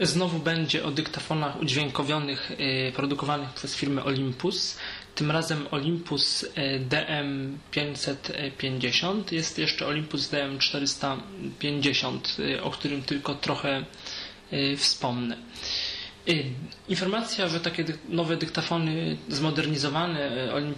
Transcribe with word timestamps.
Znowu 0.00 0.38
będzie 0.38 0.84
o 0.84 0.90
dyktafonach 0.90 1.60
udźwiękowionych 1.62 2.52
produkowanych 2.96 3.50
przez 3.50 3.76
firmę 3.76 4.04
Olympus. 4.04 4.76
Tym 5.14 5.30
razem 5.30 5.66
Olympus 5.70 6.44
DM550. 6.90 9.32
Jest 9.32 9.58
jeszcze 9.58 9.86
Olympus 9.86 10.30
DM450, 10.32 12.18
o 12.62 12.70
którym 12.70 13.02
tylko 13.02 13.34
trochę 13.34 13.84
wspomnę. 14.76 15.36
Y, 16.28 16.44
informacja, 16.88 17.48
że 17.48 17.60
takie 17.60 17.84
nowe 18.08 18.36
dyktafony 18.36 19.16
zmodernizowane, 19.28 20.30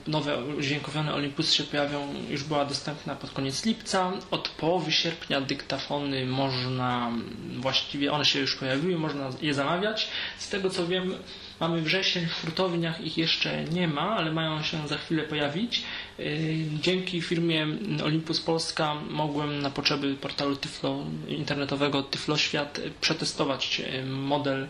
nowe 0.06 0.44
udźwiękowione 0.44 1.14
Olympusy 1.14 1.56
się 1.56 1.64
pojawią, 1.64 2.14
już 2.30 2.44
była 2.44 2.64
dostępna 2.64 3.16
pod 3.16 3.30
koniec 3.30 3.64
lipca. 3.64 4.12
Od 4.30 4.48
połowy 4.48 4.92
sierpnia 4.92 5.40
dyktafony 5.40 6.26
można, 6.26 7.12
właściwie 7.56 8.12
one 8.12 8.24
się 8.24 8.40
już 8.40 8.56
pojawiły, 8.56 8.98
można 8.98 9.30
je 9.42 9.54
zamawiać. 9.54 10.08
Z 10.38 10.48
tego 10.48 10.70
co 10.70 10.86
wiem, 10.86 11.14
mamy 11.60 11.82
wrzesień, 11.82 12.26
w 12.26 12.40
hurtowniach 12.40 13.00
ich 13.00 13.18
jeszcze 13.18 13.64
nie 13.64 13.88
ma, 13.88 14.16
ale 14.16 14.32
mają 14.32 14.62
się 14.62 14.88
za 14.88 14.98
chwilę 14.98 15.22
pojawić. 15.22 15.82
Y, 16.20 16.64
dzięki 16.80 17.22
firmie 17.22 17.66
Olympus 18.04 18.40
Polska 18.40 18.94
mogłem 19.10 19.62
na 19.62 19.70
potrzeby 19.70 20.14
portalu 20.14 20.56
Tyflo, 20.56 21.04
internetowego 21.28 22.02
Tyflo 22.02 22.36
Świat 22.36 22.80
przetestować 23.00 23.80
y, 23.80 24.06
model 24.06 24.68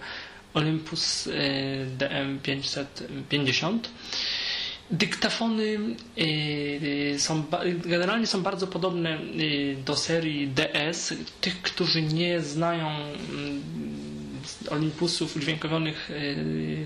Olympus 0.54 1.26
e, 1.26 1.30
DM550. 1.98 3.78
Dyktafony 4.90 5.78
e, 7.14 7.18
są, 7.18 7.44
generalnie 7.84 8.26
są 8.26 8.42
bardzo 8.42 8.66
podobne 8.66 9.10
e, 9.10 9.18
do 9.84 9.96
serii 9.96 10.48
DS. 10.48 11.14
Tych, 11.40 11.62
którzy 11.62 12.02
nie 12.02 12.40
znają 12.40 12.88
mm, 12.90 13.62
Olympusów 14.70 15.36
udźwiękowionych 15.36 16.10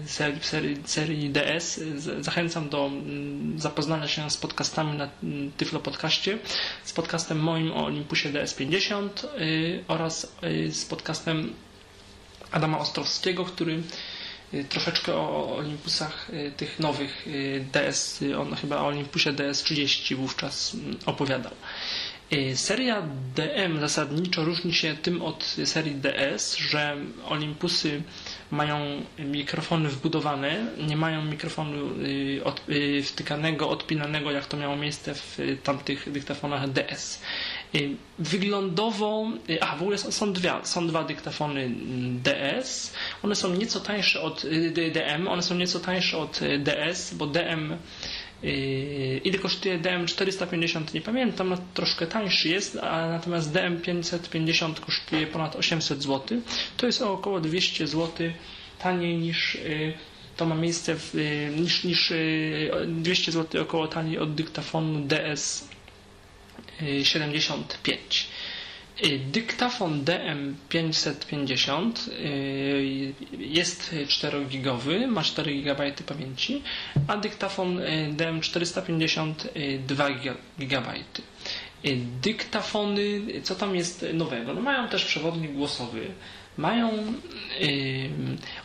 serii, 0.06 0.40
serii, 0.42 0.76
serii 0.84 1.30
DS. 1.30 1.80
Zachęcam 2.20 2.68
do 2.68 2.86
mm, 2.86 3.58
zapoznania 3.58 4.08
się 4.08 4.30
z 4.30 4.36
podcastami 4.36 4.98
na 4.98 5.08
mm, 5.22 5.52
Tyflo 5.56 5.80
Podcaście, 5.80 6.38
z 6.84 6.92
podcastem 6.92 7.38
moim 7.40 7.72
o 7.72 7.84
Olympusie 7.84 8.32
DS50 8.32 9.08
oraz 9.88 10.32
z 10.70 10.84
podcastem 10.84 11.54
Adama 12.52 12.78
Ostrowskiego, 12.78 13.44
który 13.44 13.82
y, 14.54 14.64
troszeczkę 14.64 15.14
o 15.14 15.56
Olympusach 15.56 16.30
y, 16.30 16.52
tych 16.56 16.78
nowych 16.78 17.26
y, 17.26 17.64
DS, 17.72 18.20
on 18.38 18.54
chyba 18.56 18.76
o 18.80 18.86
Olympusie 18.86 19.32
DS30 19.32 20.14
wówczas 20.16 20.74
mm, 20.74 20.96
opowiadał. 21.06 21.52
Seria 22.54 23.02
DM 23.36 23.80
zasadniczo 23.80 24.44
różni 24.44 24.74
się 24.74 24.96
tym 24.96 25.22
od 25.22 25.44
serii 25.64 25.94
DS, 25.94 26.56
że 26.56 26.96
Olympusy 27.28 28.02
mają 28.50 29.02
mikrofony 29.18 29.88
wbudowane, 29.88 30.66
nie 30.88 30.96
mają 30.96 31.24
mikrofonu 31.24 31.90
wtykanego, 33.04 33.68
odpinanego, 33.70 34.30
jak 34.30 34.46
to 34.46 34.56
miało 34.56 34.76
miejsce 34.76 35.14
w 35.14 35.38
tamtych 35.62 36.12
dyktafonach 36.12 36.68
DS. 36.72 37.20
Y, 37.74 37.96
wyglądowo, 38.18 39.32
y, 39.50 39.62
a 39.62 39.76
w 39.76 39.82
ogóle 39.82 39.98
są, 39.98 40.32
dwa, 40.32 40.64
są 40.64 40.86
dwa 40.86 41.04
dyktafony 41.04 41.70
DS. 42.24 42.92
One 43.22 43.34
są 43.34 43.54
nieco 43.54 43.80
tańsze 43.80 44.20
od 44.20 44.44
y, 44.44 44.90
DM, 44.94 45.28
one 45.28 45.42
są 45.42 45.54
nieco 45.54 45.80
tańsze 45.80 46.18
od 46.18 46.40
DS, 46.58 47.14
bo 47.14 47.26
DM 47.26 47.76
ile 49.24 49.38
kosztuje 49.38 49.78
DM 49.78 50.06
450? 50.06 50.94
Nie 50.94 51.00
pamiętam, 51.00 51.48
no, 51.48 51.56
troszkę 51.74 52.06
tańszy 52.06 52.48
jest, 52.48 52.76
a 52.76 53.06
natomiast 53.08 53.52
DM 53.52 53.80
550 53.80 54.80
kosztuje 54.80 55.26
ponad 55.26 55.56
800 55.56 56.02
zł. 56.02 56.40
To 56.76 56.86
jest 56.86 57.02
około 57.02 57.40
200 57.40 57.86
zł 57.86 58.30
taniej 58.78 59.18
niż 59.18 59.58
to 60.36 60.46
ma 60.46 60.54
miejsce 60.54 60.94
w, 60.98 61.14
niż, 61.56 61.84
niż 61.84 62.12
200 62.86 63.32
zł 63.32 63.62
około 63.62 63.88
taniej 63.88 64.18
od 64.18 64.34
dyktafonu 64.34 65.00
DS 65.00 65.68
75. 67.02 68.28
Y, 69.04 69.18
dyktafon 69.18 70.04
DM550 70.04 72.08
y, 72.08 73.14
jest 73.38 73.94
4-gigowy, 74.06 75.06
ma 75.06 75.22
4 75.22 75.62
GB 75.62 75.92
pamięci, 76.06 76.62
a 77.08 77.16
dyktafon 77.16 77.78
y, 77.78 78.14
DM450 78.16 79.32
2 79.86 80.08
GB. 80.58 80.92
Dyktafony, 82.22 83.20
co 83.42 83.54
tam 83.54 83.76
jest 83.76 84.06
nowego? 84.14 84.54
No 84.54 84.60
mają 84.60 84.88
też 84.88 85.04
przewodnik 85.04 85.52
głosowy, 85.52 86.06
mają, 86.58 86.90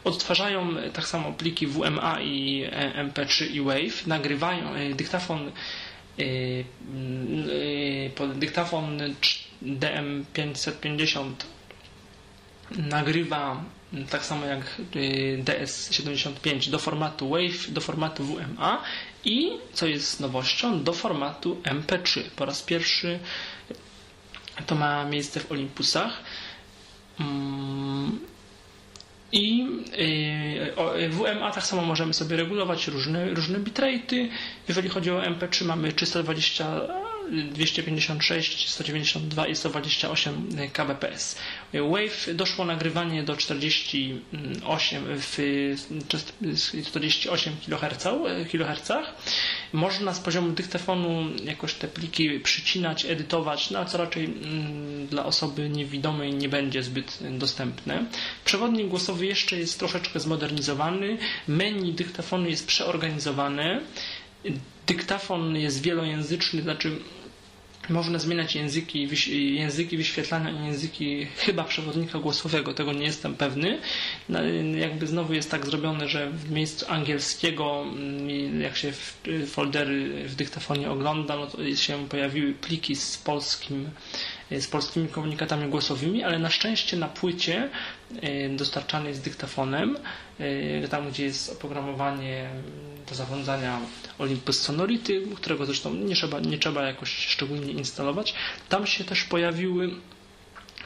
odtwarzają 0.04 0.68
tak 0.94 1.08
samo 1.08 1.34
pliki 1.34 1.68
WMA 1.68 2.22
i 2.22 2.66
MP3 2.96 3.52
i 3.52 3.62
WAVE, 3.62 4.08
nagrywają, 4.08 4.70
dyktafon 4.96 5.42
Y, 5.42 5.48
y, 5.48 5.52
pod 8.16 8.38
dyktafon 8.40 8.98
DM550 9.62 11.32
nagrywa 12.72 13.64
tak 14.10 14.26
samo 14.26 14.46
jak 14.46 14.80
y, 14.96 15.40
DS75 15.44 16.70
do 16.70 16.80
formatu 16.80 17.30
WAV, 17.30 17.70
do 17.70 17.82
formatu 17.82 18.24
WMA 18.24 18.84
i, 19.26 19.50
co 19.74 19.88
jest 19.88 20.20
nowością, 20.20 20.84
do 20.84 20.94
formatu 20.94 21.62
MP3. 21.64 22.22
Po 22.36 22.46
raz 22.46 22.62
pierwszy 22.64 23.20
to 24.66 24.76
ma 24.76 25.06
miejsce 25.06 25.40
w 25.40 25.52
Olympusach. 25.52 26.24
I 29.36 29.68
y, 30.00 31.10
WMA 31.12 31.52
tak 31.52 31.66
samo 31.66 31.82
możemy 31.82 32.14
sobie 32.14 32.36
regulować 32.38 32.88
różne, 32.88 33.30
różne 33.30 33.60
bitrate'y. 33.60 34.28
Jeżeli 34.68 34.90
chodzi 34.90 35.12
o 35.12 35.22
MP3 35.22 35.66
mamy 35.66 35.94
320 35.94 36.82
256, 37.32 38.70
192 38.70 39.48
i 39.48 39.56
128 39.56 40.50
kbps. 40.74 41.38
Wave 41.74 42.36
doszło 42.36 42.66
nagrywanie 42.66 43.24
do 43.24 43.38
48 43.38 45.04
w 45.08 45.38
48 46.86 47.54
kHz. 48.52 48.92
Można 49.76 50.14
z 50.14 50.20
poziomu 50.20 50.52
dyktafonu 50.52 51.26
jakoś 51.44 51.74
te 51.74 51.88
pliki 51.88 52.40
przycinać, 52.40 53.06
edytować, 53.06 53.70
no 53.72 53.86
co 53.86 53.98
raczej 53.98 54.26
mm, 54.26 55.08
dla 55.08 55.26
osoby 55.26 55.70
niewidomej 55.70 56.34
nie 56.34 56.50
będzie 56.50 56.84
zbyt 56.84 57.20
dostępne. 57.38 58.06
Przewodnik 58.46 58.88
głosowy 58.88 59.26
jeszcze 59.26 59.58
jest 59.60 59.80
troszeczkę 59.80 60.20
zmodernizowany. 60.20 61.18
Menu 61.48 61.94
dyktafonu 61.94 62.50
jest 62.50 62.68
przeorganizowane 62.68 63.82
dyktafon 64.88 65.56
jest 65.56 65.82
wielojęzyczny, 65.82 66.62
znaczy 66.62 66.98
można 67.90 68.20
zmieniać 68.20 68.56
języki, 68.56 69.10
języki 69.56 69.98
wyświetlania 69.98 70.52
i 70.52 70.66
języki 70.66 71.28
chyba 71.38 71.64
przewodnika 71.64 72.20
głosowego, 72.20 72.74
tego 72.74 72.94
nie 72.94 73.06
jestem 73.06 73.36
pewny. 73.36 73.80
No, 74.30 74.40
jakby 74.78 75.08
znowu 75.08 75.34
jest 75.34 75.52
tak 75.52 75.66
zrobione, 75.66 76.08
że 76.08 76.30
w 76.30 76.52
miejscu 76.52 76.86
angielskiego, 76.90 77.86
mm, 77.88 78.62
jak 78.62 78.78
się 78.78 78.94
foldery 79.48 80.28
w 80.28 80.36
dyktafonie 80.36 80.92
ogląda, 80.92 81.36
no 81.36 81.48
to 81.48 81.76
się 81.76 82.08
pojawiły 82.10 82.54
pliki 82.54 82.96
z 82.96 83.18
polskim 83.18 83.90
z 84.52 84.68
polskimi 84.68 85.08
komunikatami 85.08 85.70
głosowymi, 85.70 86.24
ale 86.24 86.40
na 86.40 86.50
szczęście 86.50 86.98
na 86.98 87.08
płycie 87.08 87.70
e, 88.22 88.50
dostarczanej 88.50 89.14
z 89.14 89.20
dyktafonem, 89.22 89.98
e, 90.40 90.88
tam 90.88 91.10
gdzie 91.10 91.24
jest 91.26 91.50
oprogramowanie 91.52 92.50
do 93.10 93.16
zarządzania 93.16 93.80
Olympus 94.20 94.60
Sonority, 94.62 95.22
którego 95.36 95.66
zresztą 95.66 95.94
nie 95.94 96.16
trzeba, 96.16 96.40
nie 96.40 96.58
trzeba 96.58 96.84
jakoś 96.84 97.10
szczególnie 97.10 97.72
instalować, 97.72 98.34
tam 98.70 98.88
się 98.88 99.04
też 99.04 99.24
pojawiły 99.24 99.90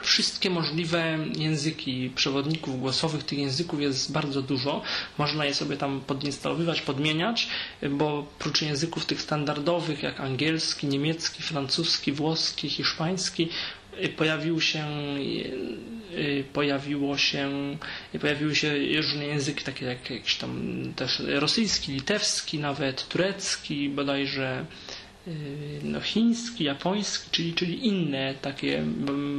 wszystkie 0.02 0.50
możliwe 0.50 1.18
języki 1.38 2.10
przewodników 2.14 2.80
głosowych. 2.80 3.24
Tych 3.24 3.38
języków 3.38 3.80
jest 3.80 4.12
bardzo 4.12 4.42
dużo. 4.42 4.82
Można 5.18 5.44
je 5.44 5.54
sobie 5.54 5.76
tam 5.76 6.00
podinstalowywać, 6.00 6.80
podmieniać, 6.80 7.48
bo 7.90 8.26
prócz 8.38 8.62
języków 8.62 9.06
tych 9.06 9.22
standardowych 9.22 10.02
jak 10.02 10.20
angielski, 10.20 10.86
niemiecki, 10.86 11.42
francuski, 11.42 12.12
włoski, 12.12 12.68
hiszpański, 12.70 13.48
y, 14.04 14.08
pojawił 14.08 14.60
się 14.60 14.84
y, 16.14 16.44
pojawiło 16.52 17.18
się 17.18 17.50
pojawiły 18.20 18.56
się 18.56 18.74
różne 18.96 19.26
języki 19.26 19.64
takie 19.64 19.86
jak 19.86 20.10
jakiś 20.10 20.36
tam 20.36 20.82
też 20.96 21.22
rosyjski, 21.26 21.92
litewski, 21.92 22.58
nawet 22.58 23.08
turecki, 23.08 23.88
bodajże 23.88 24.64
Y, 24.64 24.99
no, 25.82 26.00
chiński, 26.00 26.64
japoński, 26.64 27.30
czyli, 27.30 27.54
czyli 27.54 27.86
inne 27.86 28.34
takie 28.42 28.82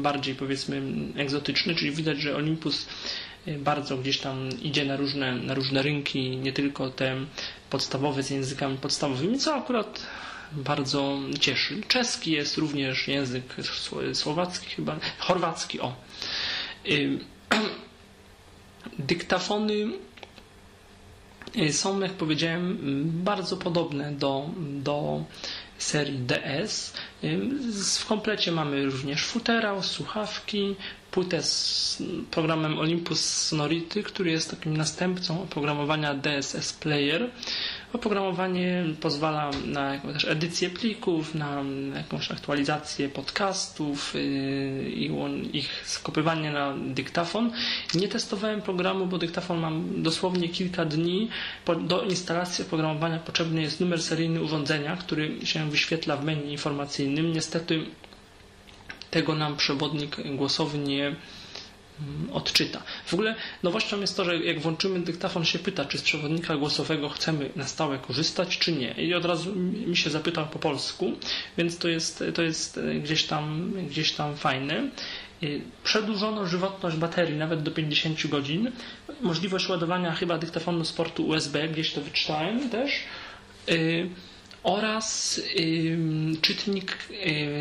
bardziej 0.02 0.36
powiedzmy 0.36 0.82
egzotyczne, 1.18 1.76
czyli 1.76 1.92
widać, 1.92 2.18
że 2.22 2.36
Olympus 2.36 2.88
y, 3.48 3.58
bardzo 3.60 3.98
gdzieś 3.98 4.18
tam 4.20 4.50
idzie 4.62 4.86
na 4.86 4.96
różne, 4.98 5.36
na 5.36 5.54
różne 5.54 5.82
rynki, 5.82 6.38
nie 6.38 6.54
tylko 6.54 6.90
te 6.90 7.16
podstawowe 7.70 8.24
z 8.24 8.30
językami 8.30 8.78
podstawowymi, 8.78 9.40
co 9.40 9.56
akurat 9.56 10.06
bardzo 10.52 11.20
cieszy. 11.40 11.82
Czeski 11.88 12.32
jest 12.32 12.58
również 12.58 13.08
język 13.08 13.56
słowacki 14.14 14.70
chyba, 14.70 15.00
chorwacki, 15.20 15.80
o. 15.80 15.96
Y, 16.90 17.20
Dyktafony 19.00 19.74
są, 21.72 22.00
jak 22.00 22.12
powiedziałem, 22.12 22.78
bardzo 23.24 23.58
podobne 23.58 24.12
do, 24.12 24.50
do 24.60 25.24
serii 25.84 26.20
DS. 26.20 26.94
W 28.00 28.06
komplecie 28.06 28.52
mamy 28.52 28.86
również 28.86 29.24
futerał, 29.26 29.84
słuchawki, 29.84 30.76
płytę 31.12 31.44
z 31.44 32.04
programem 32.32 32.80
Olympus 32.80 33.20
Sonority, 33.26 34.04
który 34.04 34.32
jest 34.32 34.50
takim 34.52 34.78
następcą 34.78 35.44
oprogramowania 35.44 36.14
DSS 36.14 36.74
Player. 36.74 37.30
Oprogramowanie 37.94 38.84
pozwala 39.02 39.52
na 39.66 40.00
też 40.00 40.26
edycję 40.26 40.70
plików, 40.70 41.36
na 41.36 41.64
jakąś 41.96 42.32
aktualizację 42.32 43.10
podcastów 43.10 44.14
yy, 44.14 44.22
i 44.90 45.12
ich 45.58 45.84
skopywanie 45.86 46.52
na 46.52 46.74
dyktafon. 46.78 47.52
Nie 47.94 48.08
testowałem 48.08 48.62
programu, 48.62 49.06
bo 49.06 49.18
dyktafon 49.18 49.60
mam 49.60 50.04
dosłownie 50.04 50.50
kilka 50.50 50.86
dni. 50.86 51.30
Do 51.82 52.02
instalacji 52.04 52.66
oprogramowania 52.66 53.20
potrzebny 53.20 53.62
jest 53.62 53.80
numer 53.80 54.02
seryjny 54.02 54.42
urządzenia, 54.42 54.98
który 54.98 55.46
się 55.46 55.70
wyświetla 55.70 56.18
w 56.18 56.26
menu 56.26 56.52
informacyjnym. 56.52 57.34
Niestety 57.34 57.86
tego 59.12 59.36
nam 59.36 59.58
przewodnik 59.58 60.16
głosowy 60.36 60.78
nie 60.78 61.16
odczyta. 62.34 62.84
W 63.06 63.14
ogóle 63.14 63.36
nowością 63.64 64.02
jest 64.02 64.18
to, 64.18 64.26
że 64.26 64.38
jak 64.38 64.60
włączymy 64.60 65.00
dyktafon 65.00 65.46
się 65.46 65.60
pyta, 65.60 65.86
czy 65.86 65.98
z 65.98 66.02
przewodnika 66.02 66.58
głosowego 66.58 67.10
chcemy 67.10 67.50
na 67.56 67.68
stałe 67.68 68.00
korzystać, 68.00 68.58
czy 68.58 68.72
nie. 68.72 68.92
I 68.92 69.14
od 69.14 69.26
razu 69.26 69.56
mi 69.88 69.98
się 69.98 70.10
zapytał 70.10 70.48
po 70.48 70.60
polsku, 70.60 71.12
więc 71.58 71.78
to 71.78 71.88
jest, 71.88 72.24
to 72.34 72.42
jest 72.42 72.80
gdzieś, 73.04 73.24
tam, 73.24 73.74
gdzieś 73.90 74.12
tam 74.12 74.36
fajne. 74.38 74.90
Przedłużono 75.84 76.48
żywotność 76.48 76.96
baterii 76.98 77.38
nawet 77.38 77.64
do 77.64 77.72
50 77.72 78.28
godzin. 78.28 78.72
Możliwość 79.22 79.70
ładowania 79.70 80.12
chyba 80.12 80.38
dyktafonu 80.38 80.86
z 80.86 80.92
portu 80.94 81.28
USB, 81.28 81.68
gdzieś 81.68 81.94
to 81.94 82.02
wyczytałem 82.02 82.70
też. 82.70 82.92
Y, 84.62 84.72
oraz 84.72 85.40
czytnik 86.42 86.98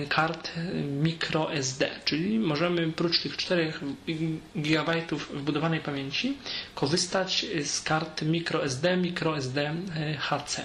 kart 0.08 0.50
microSD, 1.02 1.90
czyli 2.04 2.38
możemy 2.38 2.92
prócz 2.92 3.22
tych 3.22 3.36
4 3.36 3.72
GB 4.56 5.02
wbudowanej 5.34 5.80
pamięci 5.80 6.36
korzystać 6.74 7.46
z 7.64 7.80
kart 7.82 8.22
microSD, 8.22 8.96
microSD 8.96 9.74
HC. 10.18 10.60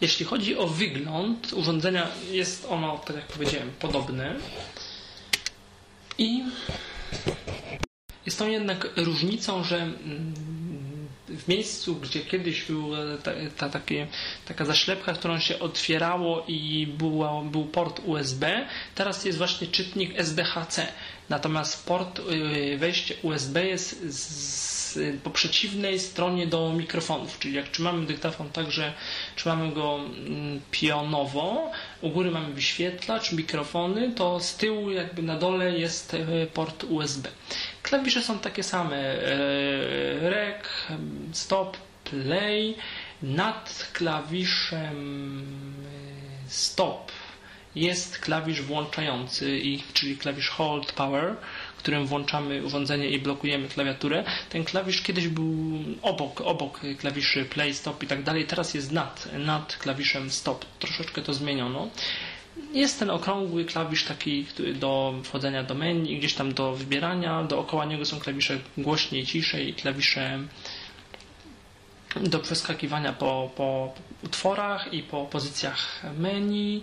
Jeśli 0.00 0.26
chodzi 0.26 0.56
o 0.56 0.66
wygląd 0.66 1.52
urządzenia, 1.52 2.06
jest 2.30 2.66
ono, 2.68 2.98
tak 2.98 3.16
jak 3.16 3.26
powiedziałem, 3.26 3.70
podobne. 3.80 4.36
I 6.18 6.42
jest 8.26 8.38
tą 8.38 8.48
jednak 8.48 8.88
różnicą, 8.96 9.64
że 9.64 9.76
mm, 9.76 10.34
w 11.40 11.48
miejscu, 11.48 11.96
gdzie 11.96 12.20
kiedyś 12.20 12.62
była 12.64 12.98
ta, 13.22 13.30
ta, 13.56 13.68
takie, 13.68 14.06
taka 14.48 14.64
zaślepka, 14.64 15.12
którą 15.12 15.38
się 15.38 15.58
otwierało 15.58 16.44
i 16.48 16.86
była, 16.98 17.42
był 17.42 17.64
port 17.64 18.00
USB, 18.06 18.66
teraz 18.94 19.24
jest 19.24 19.38
właśnie 19.38 19.66
czytnik 19.66 20.12
SDHC. 20.18 20.86
Natomiast 21.28 21.86
port, 21.86 22.18
y, 22.72 22.78
wejście 22.78 23.14
USB 23.22 23.66
jest 23.66 24.12
z, 24.14 24.98
po 25.24 25.30
przeciwnej 25.30 25.98
stronie 26.00 26.46
do 26.46 26.72
mikrofonów, 26.72 27.38
czyli 27.38 27.54
jak 27.54 27.68
trzymamy 27.68 28.06
dyktafon 28.06 28.50
tak, 28.50 28.70
że 28.70 28.92
trzymamy 29.36 29.72
go 29.72 29.96
mm, 29.98 30.60
pionowo, 30.70 31.70
u 32.00 32.10
góry 32.10 32.30
mamy 32.30 32.54
wyświetlacz, 32.54 33.32
mikrofony, 33.32 34.12
to 34.12 34.40
z 34.40 34.54
tyłu 34.56 34.90
jakby 34.90 35.22
na 35.22 35.36
dole 35.38 35.78
jest 35.78 36.14
y, 36.14 36.46
port 36.54 36.84
USB. 36.84 37.28
Klawisze 37.82 38.22
są 38.22 38.38
takie 38.38 38.62
same. 38.62 38.96
E, 38.96 40.30
rec, 40.30 40.64
stop, 41.32 41.76
play. 42.04 42.76
Nad 43.22 43.90
klawiszem 43.92 45.42
e, 46.46 46.48
stop 46.48 47.12
jest 47.74 48.18
klawisz 48.18 48.62
włączający, 48.62 49.60
czyli 49.92 50.16
klawisz 50.16 50.48
hold 50.48 50.92
power, 50.92 51.36
którym 51.78 52.06
włączamy 52.06 52.64
urządzenie 52.64 53.10
i 53.10 53.18
blokujemy 53.18 53.68
klawiaturę. 53.68 54.24
Ten 54.50 54.64
klawisz 54.64 55.02
kiedyś 55.02 55.28
był 55.28 55.54
obok, 56.02 56.40
obok 56.40 56.80
klawiszy 56.98 57.44
play, 57.44 57.74
stop 57.74 58.02
i 58.02 58.06
tak 58.06 58.22
dalej. 58.22 58.46
Teraz 58.46 58.74
jest 58.74 58.92
nad, 58.92 59.28
nad 59.32 59.76
klawiszem 59.76 60.30
stop. 60.30 60.64
Troszeczkę 60.78 61.22
to 61.22 61.34
zmieniono. 61.34 61.88
Jest 62.72 62.98
ten 62.98 63.10
okrągły 63.10 63.64
klawisz 63.64 64.04
taki 64.04 64.46
do 64.74 65.14
wchodzenia 65.24 65.62
do 65.62 65.74
menu, 65.74 66.18
gdzieś 66.18 66.34
tam 66.34 66.54
do 66.54 66.72
wybierania. 66.72 67.44
Dookoła 67.44 67.84
niego 67.84 68.04
są 68.04 68.20
klawisze 68.20 68.58
głośniej, 68.78 69.26
ciszej 69.26 69.74
klawisze 69.74 70.38
do 72.16 72.38
przeskakiwania 72.38 73.12
po, 73.12 73.50
po 73.56 73.94
utworach 74.24 74.92
i 74.92 75.02
po 75.02 75.24
pozycjach 75.24 76.02
menu. 76.18 76.82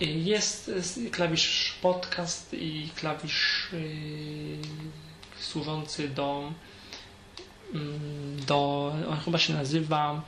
Jest 0.00 0.70
klawisz 1.12 1.74
podcast 1.82 2.54
i 2.54 2.88
klawisz 2.94 3.68
yy, 3.72 4.58
służący 5.40 6.08
do, 6.08 6.52
yy, 7.74 7.80
do 8.46 8.92
on 9.10 9.20
chyba 9.20 9.38
się 9.38 9.54
nazywa 9.54 10.22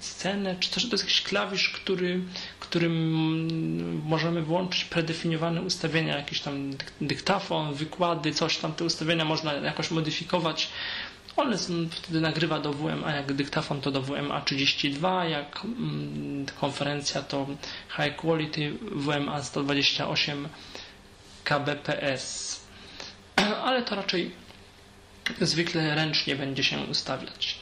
scenę, 0.00 0.56
czy 0.60 0.70
też 0.70 0.84
to 0.88 0.94
jest 0.94 1.04
jakiś 1.04 1.22
klawisz, 1.22 1.68
który, 1.70 2.20
którym 2.60 4.02
możemy 4.04 4.42
włączyć 4.42 4.84
predefiniowane 4.84 5.62
ustawienia, 5.62 6.16
jakiś 6.16 6.40
tam 6.40 6.70
dyktafon, 7.00 7.74
wykłady, 7.74 8.32
coś 8.32 8.56
tam, 8.56 8.72
te 8.72 8.84
ustawienia 8.84 9.24
można 9.24 9.52
jakoś 9.52 9.90
modyfikować. 9.90 10.68
One 11.36 11.56
wtedy 11.90 12.20
nagrywa 12.20 12.60
do 12.60 12.72
WMA, 12.72 13.14
jak 13.14 13.32
dyktafon 13.32 13.80
to 13.80 13.90
do 13.90 14.02
WMA 14.02 14.40
32, 14.40 15.24
jak 15.24 15.64
mm, 15.64 16.46
konferencja 16.60 17.22
to 17.22 17.46
High 17.96 18.16
Quality 18.16 18.72
WMA 18.92 19.42
128 19.42 20.48
kbps. 21.44 22.60
Ale 23.64 23.82
to 23.82 23.94
raczej 23.94 24.30
zwykle 25.40 25.94
ręcznie 25.94 26.36
będzie 26.36 26.64
się 26.64 26.78
ustawiać. 26.80 27.57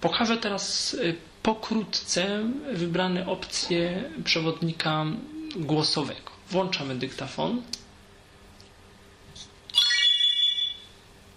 Pokażę 0.00 0.36
teraz 0.36 0.94
y, 0.94 1.16
pokrótce 1.42 2.44
wybrane 2.72 3.26
opcje 3.26 4.10
przewodnika 4.24 5.04
głosowego. 5.56 6.30
Włączamy 6.48 6.94
dyktafon. 6.94 7.62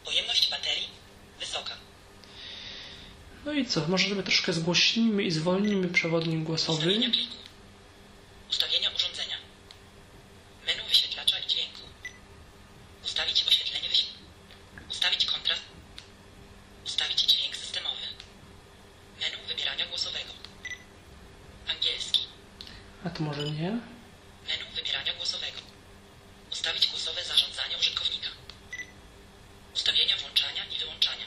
Pojemność 0.05 0.49
baterii 0.49 0.87
wysoka. 1.39 1.71
No 3.45 3.53
i 3.53 3.65
co? 3.65 3.87
Może 3.87 4.09
sobie 4.09 4.23
troszkę 4.23 4.53
zgłośnimy 4.53 5.23
i 5.23 5.31
zwolnimy 5.31 5.87
przewodnik 5.87 6.43
głosowy. 6.43 6.77
Ustawienia 6.77 7.09
pliku. 7.09 7.35
Ustawienia 8.49 8.89
urządzenia. 8.95 9.37
Menu 10.65 10.83
wyświetlacza 10.89 11.39
i 11.39 11.47
dźwięku. 11.47 11.81
Ustawić 13.05 13.43
oświetlenie 13.47 13.89
wyświetlacza. 13.89 14.23
Ustawić 14.89 15.25
kontrast. 15.25 15.61
Ustawić 16.85 17.21
dźwięk 17.21 17.55
systemowy. 17.55 18.07
Menu 19.21 19.37
wybierania 19.47 19.85
głosowego. 20.03 20.33
Angielski. 21.69 22.19
A 23.05 23.09
to 23.09 23.23
może 23.23 23.41
nie? 23.51 23.69
Menu 24.47 24.65
wybierania 24.75 25.13
głosowego. 25.13 25.57
Ustawić 26.51 26.87
głosowe 26.87 27.23
zarządzanie 27.23 27.77
użytkownika. 27.77 28.27
Ustawienia 29.75 30.17
włączania 30.17 30.65
i 30.65 30.79
wyłączania. 30.79 31.25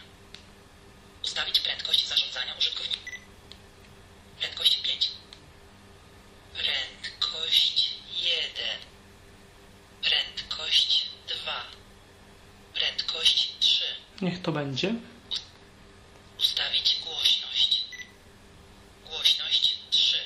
Ustawić 1.25 1.61
prędkość 1.61 2.07
zarządzania 2.09 2.55
użytkownika. 2.59 3.11
Prędkość 4.41 4.77
5. 4.83 5.11
Prędkość 6.55 7.91
1. 8.23 8.79
Prędkość 10.03 11.07
2. 11.29 11.65
Prędkość 12.75 13.53
3. 13.61 13.85
Niech 14.23 14.43
to 14.43 14.53
będzie. 14.53 14.95
Ustawić 16.39 17.01
głośność. 17.05 17.85
Głośność 19.11 19.79
3. 19.91 20.17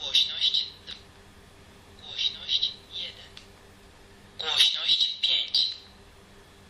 Głośność 0.00 0.66
2. 0.86 0.94
Głośność 2.06 2.72
1. 2.94 3.14
Głośność 4.38 5.10
5. 5.22 5.68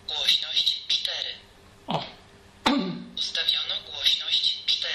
Głośność 0.09 0.83
4. 0.89 1.15
O, 1.87 2.05
Ustawiono 3.17 3.75
głośność 3.91 4.59
4. 4.67 4.93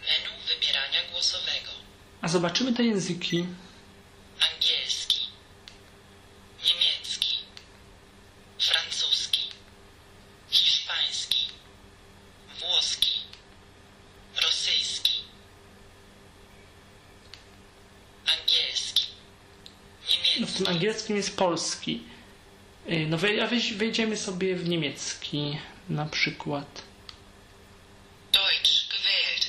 Menu 0.00 0.30
wybierania 0.48 1.00
głosowego. 1.12 1.70
a 2.22 2.28
zobaczymy 2.28 2.72
języki. 3.32 3.46
Angielski. 4.54 5.20
Niemiecki. 6.64 7.38
Francuski. 8.58 9.48
Hiszpański. 10.50 11.46
Włoski. 12.60 13.10
Rosyjski. 14.42 15.12
Angielski. 18.26 19.06
Niemiecki. 20.10 20.40
No 20.40 20.46
w 20.46 20.52
tym 20.52 20.66
angielskim 20.66 21.16
jest 21.16 21.36
polski. 21.36 22.02
No 23.06 23.18
wejdziemy 23.76 24.16
sobie 24.16 24.56
w 24.56 24.68
niemiecki 24.68 25.58
na 25.88 26.06
przykład. 26.06 26.82
Deutsch 28.32 28.88
gewählt. 28.90 29.46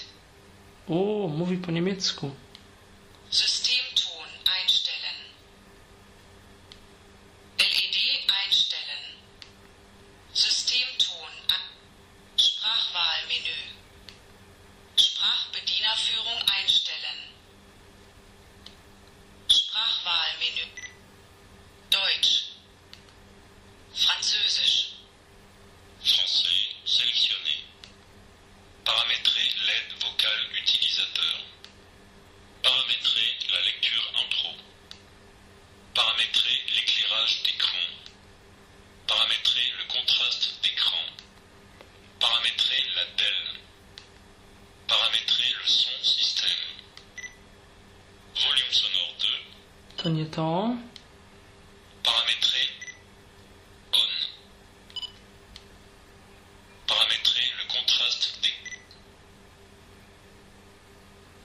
O, 0.89 1.27
mówi 1.27 1.57
po 1.57 1.71
niemiecku. 1.71 2.31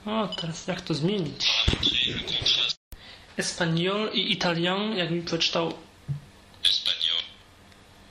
O, 0.05 0.27
teraz 0.27 0.67
jak 0.67 0.81
to 0.81 0.93
zmienić? 0.93 1.47
Espanol 3.37 4.09
i 4.13 4.31
Italian, 4.31 4.97
jakbym 4.97 5.25
przeczytał, 5.25 5.73
espagnol, 6.65 7.21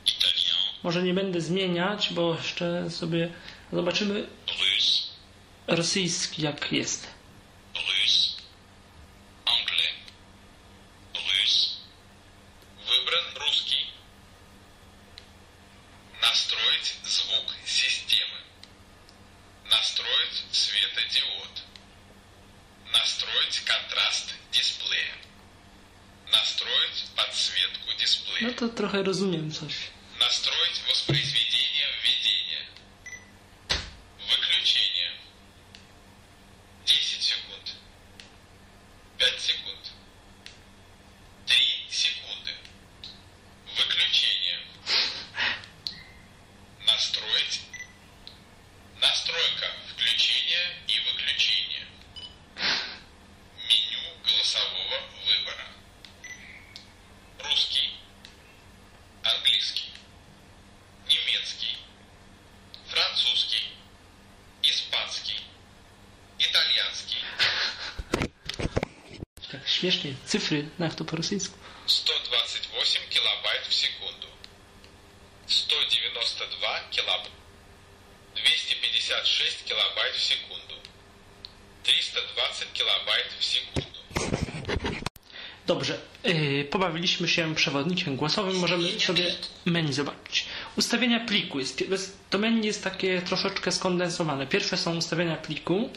italien, 0.07 0.57
może 0.83 1.03
nie 1.03 1.15
będę 1.15 1.41
zmieniać, 1.41 2.13
bo 2.13 2.35
jeszcze 2.35 2.91
sobie 2.91 3.29
zobaczymy 3.73 4.27
rosyjski 5.67 6.43
jak 6.43 6.73
jest. 6.73 7.07
śmiesznie. 69.82 70.14
Cyfry, 70.26 70.70
no 70.80 70.86
jak 70.86 70.96
to 70.96 71.06
po 71.06 71.16
rosyjsku. 71.18 71.58
128 71.88 73.02
килобайт 73.10 73.62
в 73.70 73.74
секунду. 73.74 74.28
192 75.48 76.80
килобайт. 76.92 77.32
256 78.36 79.64
килобайт 79.66 80.16
в 80.16 80.24
секунду. 80.24 80.76
320 81.84 82.66
килобайт 82.74 83.28
в 83.40 83.46
секунду. 83.46 83.98
Dobrze, 85.68 86.00
yy, 86.24 86.66
pobawiliśmy 86.66 87.28
się 87.28 87.56
przewodnikiem 87.56 88.16
głosowym, 88.16 88.56
możemy 88.56 89.00
sobie 89.00 89.36
menu 89.66 89.94
zobaczyć. 89.94 90.46
Ustawienia 90.78 91.20
pliku. 91.20 91.60
Jest, 91.60 91.84
to 92.30 92.38
menu 92.38 92.66
jest 92.66 92.84
takie 92.84 93.22
troszeczkę 93.22 93.72
skondensowane. 93.72 94.48
Pierwsze 94.48 94.78
są 94.78 94.98
ustawienia 94.98 95.36
pliku. 95.36 95.90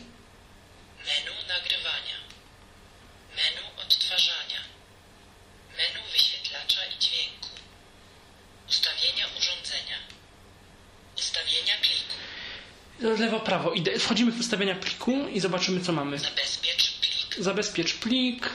ustawienia 14.46 14.76
pliku 14.76 15.28
i 15.28 15.40
zobaczymy 15.40 15.82
co 15.82 15.92
mamy. 15.92 16.20
Zabezpiecz 16.20 16.92
plik. 16.94 17.36
Zabezpiecz 17.44 17.94
plik. 17.94 18.50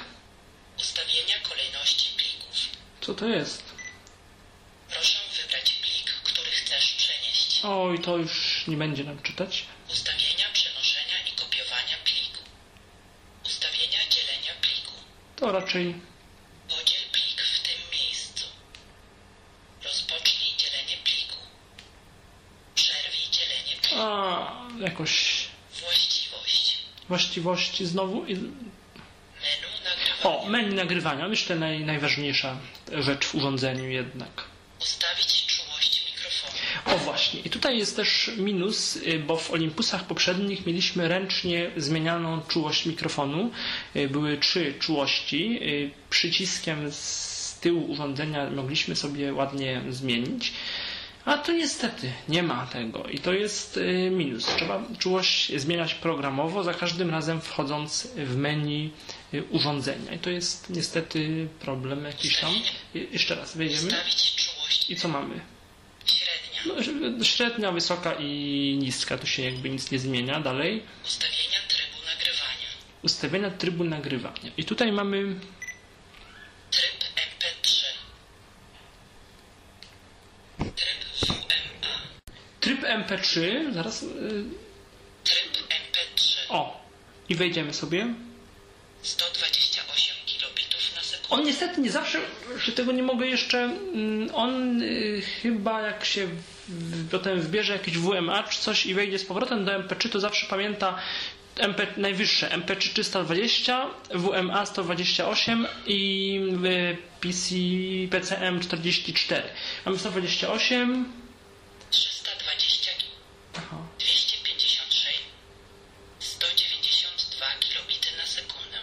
Ustawienia 0.78 1.34
kolejności 1.48 2.16
plików. 2.16 2.54
Co 3.00 3.14
to 3.14 3.26
jest? 3.26 3.62
Proszę 4.90 5.18
wybrać 5.42 5.72
plik, 5.72 6.10
który 6.24 6.50
chcesz 6.50 6.94
przenieść. 6.94 7.60
Oj, 7.64 7.98
to 7.98 8.16
już 8.16 8.64
nie 8.66 8.76
będzie 8.76 9.04
nam 9.04 9.22
czytać. 9.22 9.64
Ustawienia 9.92 10.46
przenoszenia 10.52 11.18
i 11.28 11.32
kopiowania 11.40 11.96
pliku. 12.04 12.42
Ustawienia 13.44 14.00
dzielenia 14.10 14.52
pliku. 14.62 14.92
To 15.36 15.52
raczej 15.52 15.94
Podziel 16.68 17.04
plik 17.12 17.40
w 17.42 17.60
tym 17.66 17.80
miejscu. 18.00 18.44
Rozpocznij 19.84 20.56
dzielenie 20.56 20.96
pliku. 21.04 21.36
Przerwij 22.74 23.26
dzielenie 23.30 23.74
pliku. 23.82 23.96
a, 24.00 24.68
jakoś. 24.80 25.29
Właściwości 27.10 27.86
znowu. 27.86 28.26
I... 28.26 28.34
Menu 28.34 28.44
nagrywania. 29.84 30.22
O, 30.24 30.46
menu 30.48 30.74
nagrywania. 30.74 31.28
Myślę 31.28 31.56
naj, 31.56 31.80
najważniejsza 31.84 32.56
rzecz 32.92 33.26
w 33.26 33.34
urządzeniu 33.34 33.88
jednak. 33.88 34.44
Ustawić 34.80 35.46
czułość 35.46 35.92
mikrofonu. 36.06 36.54
O 36.86 36.98
właśnie, 36.98 37.40
i 37.40 37.50
tutaj 37.50 37.78
jest 37.78 37.96
też 37.96 38.30
minus, 38.36 38.96
y, 38.96 39.18
bo 39.18 39.36
w 39.36 39.50
Olympusach 39.50 40.04
poprzednich 40.06 40.66
mieliśmy 40.66 41.08
ręcznie 41.08 41.70
zmienianą 41.76 42.40
czułość 42.48 42.86
mikrofonu. 42.86 43.50
Y, 43.96 44.08
Były 44.08 44.38
trzy 44.38 44.74
czułości. 44.80 45.58
Y, 45.62 45.90
Przyciskiem 46.10 46.92
z 46.92 47.58
tyłu 47.60 47.90
urządzenia 47.92 48.50
mogliśmy 48.50 48.96
sobie 48.96 49.34
ładnie 49.34 49.82
zmienić. 49.88 50.52
A 51.24 51.38
tu 51.38 51.52
niestety 51.52 52.12
nie 52.28 52.42
ma 52.42 52.66
tego 52.66 53.04
i 53.04 53.18
to 53.18 53.32
jest 53.32 53.76
y, 53.76 54.10
minus. 54.10 54.46
Trzeba 54.46 54.82
czułość 54.98 55.52
zmieniać 55.60 55.94
programowo, 55.94 56.62
za 56.64 56.74
każdym 56.74 57.10
razem 57.10 57.40
wchodząc 57.40 58.08
w 58.16 58.36
menu 58.36 58.90
y, 59.34 59.44
urządzenia. 59.50 60.12
I 60.14 60.18
to 60.18 60.30
jest 60.30 60.70
niestety 60.70 61.48
problem 61.60 62.04
jakiś 62.04 62.40
tam. 62.40 62.52
Jeszcze 62.94 63.34
raz 63.34 63.56
wejdziemy. 63.56 63.92
I 64.88 64.96
co 64.96 65.08
mamy? 65.08 65.40
średnia. 66.06 66.74
No, 67.18 67.24
średnia, 67.24 67.72
wysoka 67.72 68.12
i 68.18 68.76
niska, 68.82 69.18
tu 69.18 69.26
się 69.26 69.42
jakby 69.42 69.70
nic 69.70 69.90
nie 69.90 69.98
zmienia. 69.98 70.40
Dalej, 70.40 70.82
Ustawienia 71.04 71.58
trybu 71.68 71.96
nagrywania. 72.06 72.66
ustawienia 73.02 73.50
trybu 73.50 73.84
nagrywania. 73.84 74.50
I 74.56 74.64
tutaj 74.64 74.92
mamy 74.92 75.34
Tryb 76.70 76.92
MP3. 77.14 77.84
Tryb 82.60 82.80
WMA. 82.80 82.80
tryb 82.80 82.80
MP3, 83.10 83.72
zaraz, 83.72 84.02
yy, 84.02 84.44
Tryb 85.24 85.52
MP3. 85.68 86.36
o, 86.48 86.80
i 87.28 87.34
wejdziemy 87.34 87.74
sobie. 87.74 88.14
128 89.02 90.16
kilobitów 90.26 90.96
na 90.96 91.02
sekundę. 91.02 91.28
On 91.36 91.44
niestety 91.44 91.80
nie 91.80 91.90
zawsze, 91.90 92.18
że 92.58 92.72
tego 92.72 92.92
nie 92.92 93.02
mogę 93.02 93.26
jeszcze, 93.26 93.58
mm, 93.58 94.34
on 94.34 94.82
y, 94.82 95.22
chyba 95.42 95.80
jak 95.82 96.04
się 96.04 96.28
potem 97.10 97.40
wbierze 97.40 97.72
jakieś 97.72 97.98
WMA 97.98 98.42
czy 98.42 98.60
coś 98.60 98.86
i 98.86 98.94
wejdzie 98.94 99.18
z 99.18 99.24
powrotem 99.24 99.64
do 99.64 99.72
MP3, 99.72 100.08
to 100.08 100.20
zawsze 100.20 100.46
pamięta 100.46 100.98
MP, 101.56 101.86
najwyższe 101.96 102.48
MP3 102.48 102.92
320, 102.92 103.86
WMA 104.14 104.66
128 104.66 105.66
i 105.86 106.40
y, 106.64 106.96
PC, 107.20 107.54
PCM 108.10 108.60
44. 108.60 109.42
Mamy 109.84 109.98
128. 109.98 111.20
320 113.60 113.66
Aha. 113.66 113.76
256 113.98 115.20
192 116.18 117.46
kilobity 117.60 118.16
na 118.16 118.26
sekundę. 118.26 118.78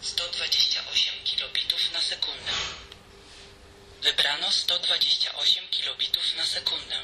128 0.00 1.14
kilobitów 1.24 1.92
na 1.92 2.00
sekundę. 2.00 2.52
Wybrano 4.02 4.50
128 4.50 5.64
kilobitów 5.70 6.36
na 6.36 6.44
sekundę. 6.46 6.96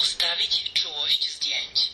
Ustawić 0.00 0.72
czułość 0.74 1.30
zdjęć. 1.36 1.90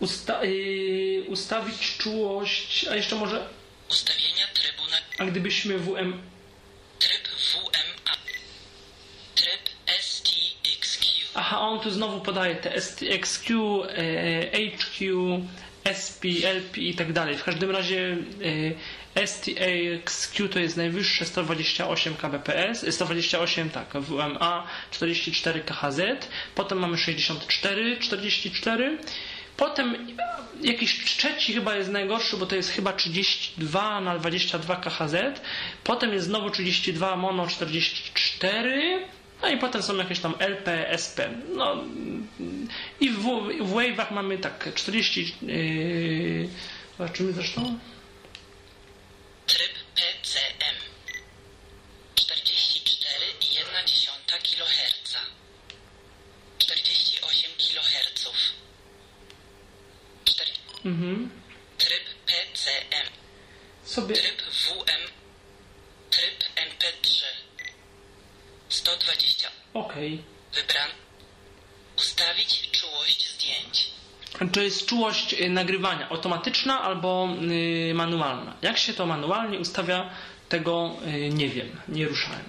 Usta, 0.00 0.44
y, 0.44 1.24
ustawić 1.28 1.96
czułość, 1.98 2.84
a 2.90 2.96
jeszcze 2.96 3.16
może, 3.16 3.48
Ustawienia 3.90 4.46
trybu 4.54 4.86
na 4.86 4.96
a 5.18 5.24
gdybyśmy 5.24 5.78
WM, 5.78 6.30
tryb 6.98 7.28
WMA 7.28 8.16
Tryb 9.34 9.74
Aha, 11.54 11.68
on 11.68 11.80
tu 11.80 11.90
znowu 11.90 12.20
podaje 12.20 12.54
te 12.56 12.80
STXQ, 12.80 13.50
e, 13.88 14.68
HQ, 14.68 15.00
SP, 16.00 16.22
LP 16.44 16.80
i 16.80 16.94
tak 16.94 17.12
dalej. 17.12 17.36
W 17.36 17.44
każdym 17.44 17.70
razie 17.70 18.16
e, 19.14 19.26
STXQ 19.26 20.48
to 20.48 20.58
jest 20.58 20.76
najwyższe 20.76 21.24
128 21.24 22.14
kbps, 22.14 22.84
e, 22.84 22.92
128 22.92 23.70
tak, 23.70 23.88
WMA 23.92 24.66
44 24.90 25.60
KHZ, 25.60 26.00
potem 26.54 26.78
mamy 26.78 26.98
64, 26.98 27.96
44, 28.00 28.98
potem 29.56 29.96
jakiś 30.62 31.04
trzeci 31.04 31.52
chyba 31.52 31.76
jest 31.76 31.90
najgorszy, 31.90 32.36
bo 32.36 32.46
to 32.46 32.56
jest 32.56 32.70
chyba 32.70 32.92
32 32.92 34.00
na 34.00 34.18
22 34.18 34.76
KHZ, 34.76 35.16
potem 35.84 36.12
jest 36.12 36.26
znowu 36.26 36.50
32 36.50 37.16
mono 37.16 37.46
44, 37.46 39.02
no 39.44 39.50
i 39.50 39.58
potem 39.58 39.82
są 39.82 39.96
jakieś 39.96 40.20
tam 40.20 40.34
LP, 40.38 40.88
SP. 41.04 41.18
No 41.56 41.76
i 43.00 43.10
w, 43.10 43.18
w 43.60 43.72
wave'ach 43.74 44.12
mamy 44.12 44.38
tak 44.38 44.74
40. 44.74 45.34
Yy, 45.42 46.48
zobaczymy 46.98 47.32
zresztą. 47.32 47.78
Tryb 49.46 49.72
PCM 49.94 50.76
44,1 52.16 54.42
kHz 54.42 55.16
48 56.58 57.50
kHz 57.58 58.28
Cztery- 60.24 60.58
Mhm. 60.84 61.30
Tryb 61.78 62.02
PCM 62.26 63.08
Sobie. 63.84 64.14
Tryb 64.14 64.42
WM 64.42 65.10
Tryb 66.10 66.44
MP3 66.56 67.24
120 68.68 69.50
Okej. 70.04 70.22
Wybran 70.54 70.88
Ustawić 71.98 72.70
czułość 72.70 73.34
zdjęć 73.34 73.90
To 74.52 74.60
jest 74.60 74.86
czułość 74.86 75.34
y, 75.34 75.50
nagrywania 75.50 76.08
automatyczna 76.08 76.80
albo 76.82 77.28
y, 77.90 77.94
manualna. 77.94 78.56
Jak 78.62 78.78
się 78.78 78.92
to 78.94 79.06
manualnie 79.06 79.58
ustawia, 79.58 80.10
tego 80.48 80.90
y, 81.06 81.28
nie 81.30 81.48
wiem, 81.48 81.80
nie 81.88 82.08
ruszałem. 82.08 82.44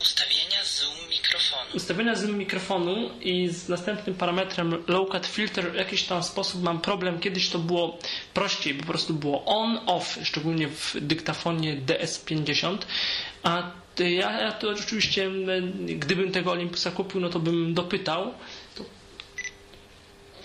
Ustawienia 0.00 0.64
zoom 0.64 1.08
mikrofonu 1.10 1.70
Ustawienia 1.74 2.14
z 2.14 2.24
mikrofonu 2.24 3.10
i 3.20 3.48
z 3.48 3.68
następnym 3.68 4.14
parametrem 4.16 4.84
low 4.88 5.08
cut 5.10 5.26
filter 5.26 5.72
w 5.72 5.74
jakiś 5.74 6.02
tam 6.02 6.22
sposób 6.22 6.62
mam 6.62 6.80
problem. 6.80 7.20
Kiedyś 7.20 7.50
to 7.50 7.58
było 7.58 7.98
prościej, 8.34 8.74
po 8.74 8.84
prostu 8.86 9.14
było 9.14 9.44
on, 9.44 9.80
off, 9.86 10.18
szczególnie 10.24 10.68
w 10.68 10.96
dyktafonie 11.00 11.76
DS50. 11.76 12.78
A 13.42 13.70
ja, 13.98 14.40
ja 14.40 14.52
to 14.52 14.70
oczywiście, 14.70 15.24
m, 15.24 15.86
gdybym 15.98 16.32
tego 16.32 16.50
Olympusa 16.52 16.90
kupił, 16.90 17.20
no 17.20 17.30
to 17.30 17.38
bym 17.40 17.74
dopytał. 17.74 18.34
To 18.74 18.84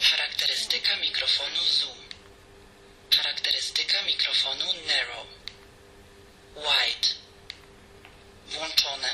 Charakterystyka 0.01 0.95
mikrofonu 0.97 1.61
zoom. 1.79 1.97
Charakterystyka 3.15 4.01
mikrofonu 4.07 4.65
narrow. 4.87 5.27
Wide. 6.55 7.07
Włączone. 8.47 9.09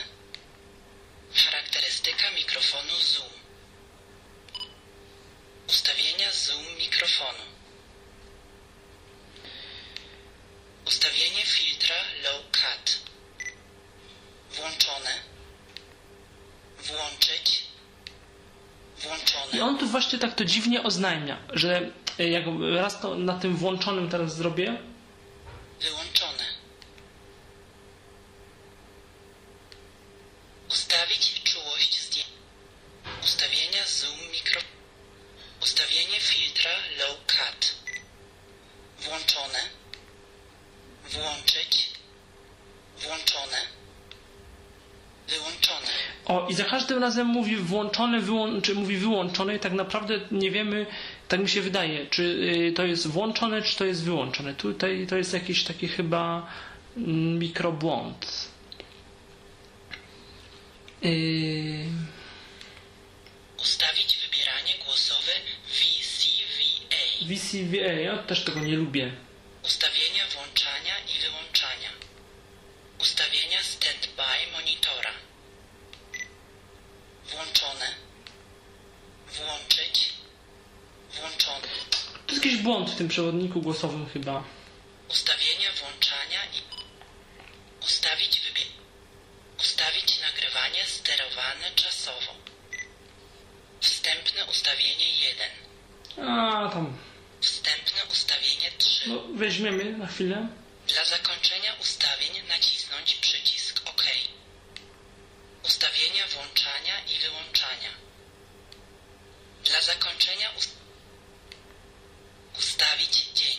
Charakterystyka 1.34 2.32
mikrofonu 2.32 2.93
zoom. 2.99 3.29
Ustawienia 5.69 6.32
zoom 6.32 6.65
mikrofonu. 6.79 7.43
Ustawienie 10.88 11.45
filtra 11.45 11.95
low 12.23 12.41
cut. 12.51 12.99
Włączone. 14.55 15.19
Włączyć. 16.79 17.63
Włączone. 18.97 19.58
I 19.58 19.62
on 19.62 19.77
tu 19.77 19.88
właśnie 19.88 20.19
tak 20.19 20.36
to 20.36 20.40
dziwnie 20.51 20.83
oznajmia, 20.83 21.37
że 21.53 21.89
y, 22.19 22.29
jak 22.29 22.43
raz 22.75 23.01
to 23.01 23.15
na 23.15 23.39
tym 23.39 23.55
włączonym 23.55 24.09
teraz 24.09 24.35
zrobię, 24.35 24.77
Wyłączone. 25.81 26.45
Ustawić 30.69 31.41
czułość 31.43 32.01
zdjęcia. 32.01 32.31
Ustawienia 33.23 33.87
zoom 33.87 34.31
mikro. 34.31 34.61
Ustawienie 35.63 36.19
filtra 36.19 36.71
low 36.99 37.17
cut. 37.27 37.75
Włączone. 38.99 39.59
Włączyć. 41.09 41.89
Włączone. 42.97 43.61
Wyłączone. 45.27 45.93
O, 46.25 46.40
i 46.51 46.53
za 46.53 46.63
każdym 46.65 46.99
razem 47.01 47.27
mówi 47.27 47.55
włączone, 47.55 48.21
wyłą- 48.21 48.61
czy 48.61 48.75
mówi 48.75 48.97
wyłączone 48.97 49.55
i 49.55 49.59
tak 49.59 49.73
naprawdę 49.73 50.19
nie 50.31 50.51
wiemy, 50.51 50.85
tak 51.27 51.39
mi 51.39 51.49
się 51.49 51.61
wydaje, 51.61 52.05
czy 52.07 52.23
y, 52.23 52.73
to 52.75 52.85
jest 52.85 53.07
włączone, 53.07 53.61
czy 53.61 53.77
to 53.77 53.85
jest 53.85 54.03
wyłączone. 54.03 54.53
Tutaj 54.53 55.07
to 55.09 55.17
jest 55.17 55.33
jakiś 55.33 55.63
taki 55.63 55.87
chyba 55.87 56.47
mm, 56.97 57.39
mikrobłąd. 57.39 58.47
Yy, 61.01 61.11
Ustawić 63.61 64.17
wybieranie 64.25 64.73
głosowe 64.85 65.31
VCVA. 65.67 67.25
VCVA, 67.27 67.93
ja 68.01 68.17
też 68.17 68.43
tego 68.43 68.59
nie 68.59 68.75
lubię. 68.75 69.11
Ustawienia 69.63 70.23
włączania 70.35 70.95
i 71.15 71.21
wyłączania. 71.21 71.89
Ustawienia 73.01 73.63
standby 73.63 74.23
monitora. 74.53 75.11
Włączone. 77.31 77.87
Włączyć. 79.37 80.13
Włączone. 81.19 81.67
To 82.27 82.31
jest 82.41 82.54
jakiś 82.54 82.63
błąd 82.63 82.89
w 82.89 82.95
tym 82.97 83.08
przewodniku 83.08 83.62
głosowym 83.62 84.10
chyba. 84.10 84.43
Ustawienia 85.10 85.69
włączania 85.82 86.45
i 86.45 86.62
ustawić 87.86 88.39
wybie... 88.41 88.62
Ustawić 89.60 90.19
nagrywanie 90.21 90.86
sterowane 90.86 91.71
czasowo. 91.75 92.34
Wstępne 93.80 94.45
ustawienie 94.45 95.06
1. 96.17 96.30
A, 96.30 96.69
tam, 96.69 96.97
Wstępne 97.41 98.01
ustawienie 98.12 98.71
3. 98.77 99.10
no 99.10 99.23
weźmiemy 99.36 99.84
na 99.97 100.08
chwilę. 100.08 100.47
Dla 100.88 101.06
zakończenia 101.06 101.73
ustawień 101.82 102.47
nacisnąć 102.47 103.15
przycisk 103.15 103.82
OK. 103.89 104.04
Ustawienia 105.65 106.27
włączania 106.27 106.95
i 107.15 107.19
wyłączania. 107.19 107.91
Dla 109.63 109.82
zakończenia 109.82 110.49
ust- 110.58 110.80
ustawić 112.59 113.15
dzień. 113.35 113.57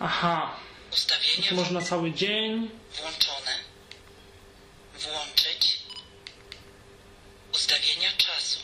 Aha, 0.00 0.56
Ustawienia 0.92 1.48
to 1.48 1.54
można 1.54 1.82
cały 1.82 2.12
dzień. 2.12 2.70
włączone. 3.00 3.58
Włączyć. 4.94 5.78
Ustawienia 7.54 8.12
czasu. 8.16 8.60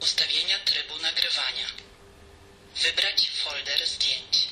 Ustawienia 0.00 0.58
trybu 0.58 0.98
nagrywania. 1.02 1.66
Wybrać 2.82 3.30
folder 3.30 3.86
zdjęć. 3.88 4.48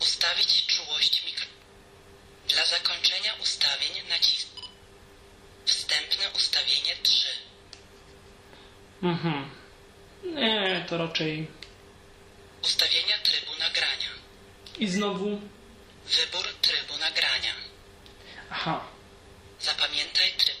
Ustawić 0.00 0.66
czułość 0.66 1.24
mikro. 1.26 1.46
Dla 2.48 2.66
zakończenia 2.66 3.34
ustawień 3.42 4.08
nacisnąć. 4.08 4.66
Wstępne 5.66 6.30
ustawienie 6.36 6.96
3. 7.02 7.28
Mhm. 9.02 9.50
Nie, 10.24 10.86
to 10.88 10.98
raczej. 10.98 11.46
Ustawienia 12.64 13.18
trybu 13.22 13.52
nagrania. 13.58 14.10
I 14.78 14.88
znowu. 14.88 15.40
Wybór 16.16 16.46
trybu 16.62 16.98
nagrania. 16.98 17.54
Aha. 18.50 18.80
Zapamiętaj 19.60 20.32
tryb. 20.38 20.56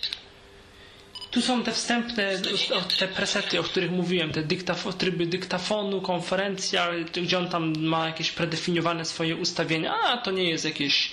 Tu 1.30 1.42
są 1.42 1.62
te 1.64 1.72
wstępne, 1.72 2.32
o, 2.74 2.80
te 2.82 3.08
presety, 3.08 3.60
o 3.60 3.62
których 3.62 3.90
mówiłem, 3.90 4.32
te 4.32 4.42
dyktafo, 4.42 4.92
tryby 4.92 5.26
dyktafonu, 5.26 6.00
konferencja, 6.00 6.88
gdzie 7.22 7.38
on 7.38 7.48
tam 7.48 7.78
ma 7.78 8.06
jakieś 8.06 8.30
predefiniowane 8.30 9.04
swoje 9.04 9.36
ustawienia, 9.36 9.94
a 9.94 10.18
to 10.18 10.30
nie 10.30 10.50
jest 10.50 10.64
jakieś 10.64 11.10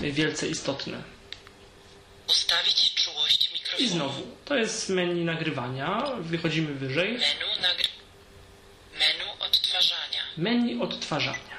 wielce 0.00 0.48
istotne. 0.48 1.02
Ustawić 2.28 2.94
czułość 2.94 3.52
mikrofonu. 3.52 3.84
I 3.84 3.88
znowu, 3.88 4.22
to 4.44 4.56
jest 4.56 4.88
menu 4.88 5.24
nagrywania, 5.24 6.02
wychodzimy 6.20 6.74
wyżej, 6.74 7.12
Menu. 7.12 7.89
Menu 10.40 10.82
odtwarzania. 10.82 11.56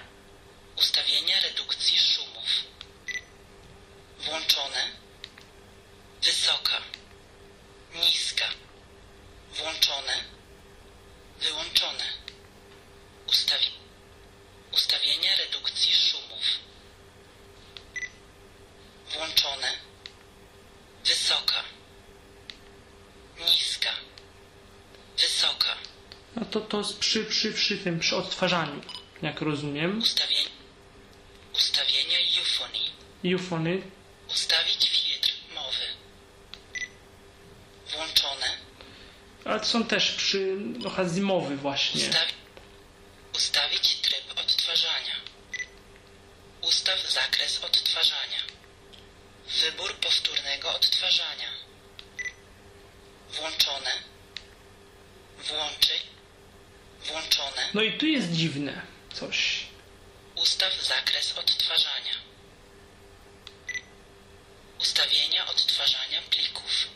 Ustawienia 0.78 1.40
redukcji 1.40 1.98
szumów. 1.98 2.50
Włączone. 4.20 4.84
Wysoka. 6.24 6.82
Niska. 7.96 8.46
Włączone. 9.54 10.14
Wyłączone. 11.40 12.04
Ustawi... 13.28 13.72
Ustawienia 14.72 15.36
redukcji 15.36 15.94
szumów. 15.94 16.44
Włączone. 19.14 19.72
Wysoka. 21.06 21.64
Niska. 23.40 23.92
Wysoka. 25.18 25.78
No 26.36 26.46
to 26.46 26.62
to 26.62 26.78
jest 26.78 27.00
przy, 27.12 27.26
przy, 27.26 27.54
przy 27.54 27.78
tym, 27.78 28.00
przy 28.00 28.16
odtwarzaniu, 28.16 28.82
jak 29.22 29.42
rozumiem. 29.42 30.00
Ustawienia. 30.00 30.50
Ustawienia 31.54 32.18
eufonii. 32.40 32.92
Eufony, 33.26 33.82
Ustawić 34.30 34.90
filtr 34.90 35.32
mowy. 35.56 35.86
Włączone. 37.96 38.58
ale 39.46 39.60
to 39.60 39.66
są 39.66 39.84
też 39.84 40.12
przy 40.12 40.58
trochę 40.82 41.10
zimowy 41.10 41.58
właśnie. 41.58 42.02
Ustawi... 42.02 42.34
Ustawić 43.36 43.96
tryb 43.96 44.40
odtwarzania. 44.40 45.16
Ustaw 46.62 47.12
zakres 47.12 47.64
odtwarzania. 47.64 48.42
Wybór 49.62 49.94
powtórnego 49.96 50.76
odtwarzania. 50.76 51.50
Włączone. 53.32 53.92
Włączyć. 55.48 56.12
Włączone. 57.06 57.61
No 57.74 57.82
i 57.82 57.98
tu 57.98 58.06
jest 58.06 58.32
dziwne 58.32 58.82
coś. 59.14 59.66
Ustaw 60.36 60.82
zakres 60.82 61.38
odtwarzania. 61.38 62.16
Ustawienia 64.82 65.48
odtwarzania 65.48 66.22
plików. 66.30 66.88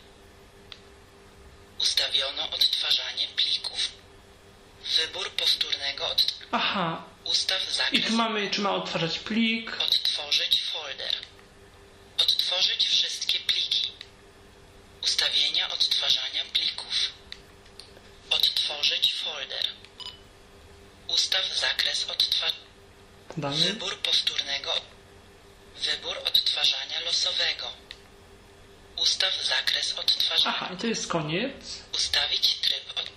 Ustawiono 1.80 2.50
odtwarzanie 2.50 3.28
plików. 3.36 3.92
Wybór 4.98 5.32
powtórnego 5.32 6.08
od... 6.08 6.34
Aha, 6.52 7.04
Ustaw 7.24 7.70
i 7.70 7.74
zakres... 7.74 8.06
tu 8.08 8.14
mamy, 8.14 8.52
czy 8.52 8.62
ma 8.62 8.76
odtwarzać 8.76 9.20
plik 9.20 9.72
folder. 10.86 11.16
Odtworzyć 12.18 12.88
wszystkie 12.88 13.40
pliki. 13.40 13.92
Ustawienia 15.04 15.70
odtwarzania 15.70 16.44
plików. 16.54 16.96
Odtworzyć 18.30 19.14
folder. 19.14 19.66
Ustaw 21.08 21.58
zakres 21.60 22.06
odtwarzania. 22.10 22.66
Dalej. 23.38 23.60
Wybór 23.60 23.98
powtórnego. 23.98 24.72
Wybór 25.86 26.18
odtwarzania 26.18 27.00
losowego. 27.00 27.68
Ustaw 28.98 29.44
zakres 29.44 29.94
odtwarzania. 29.94 30.56
Aha, 30.56 30.70
i 30.74 30.78
to 30.78 30.85
jest 30.96 31.08
koniec. 31.08 31.84
Ustawić 31.94 32.56
tryb. 32.56 33.00
Od... 33.00 33.10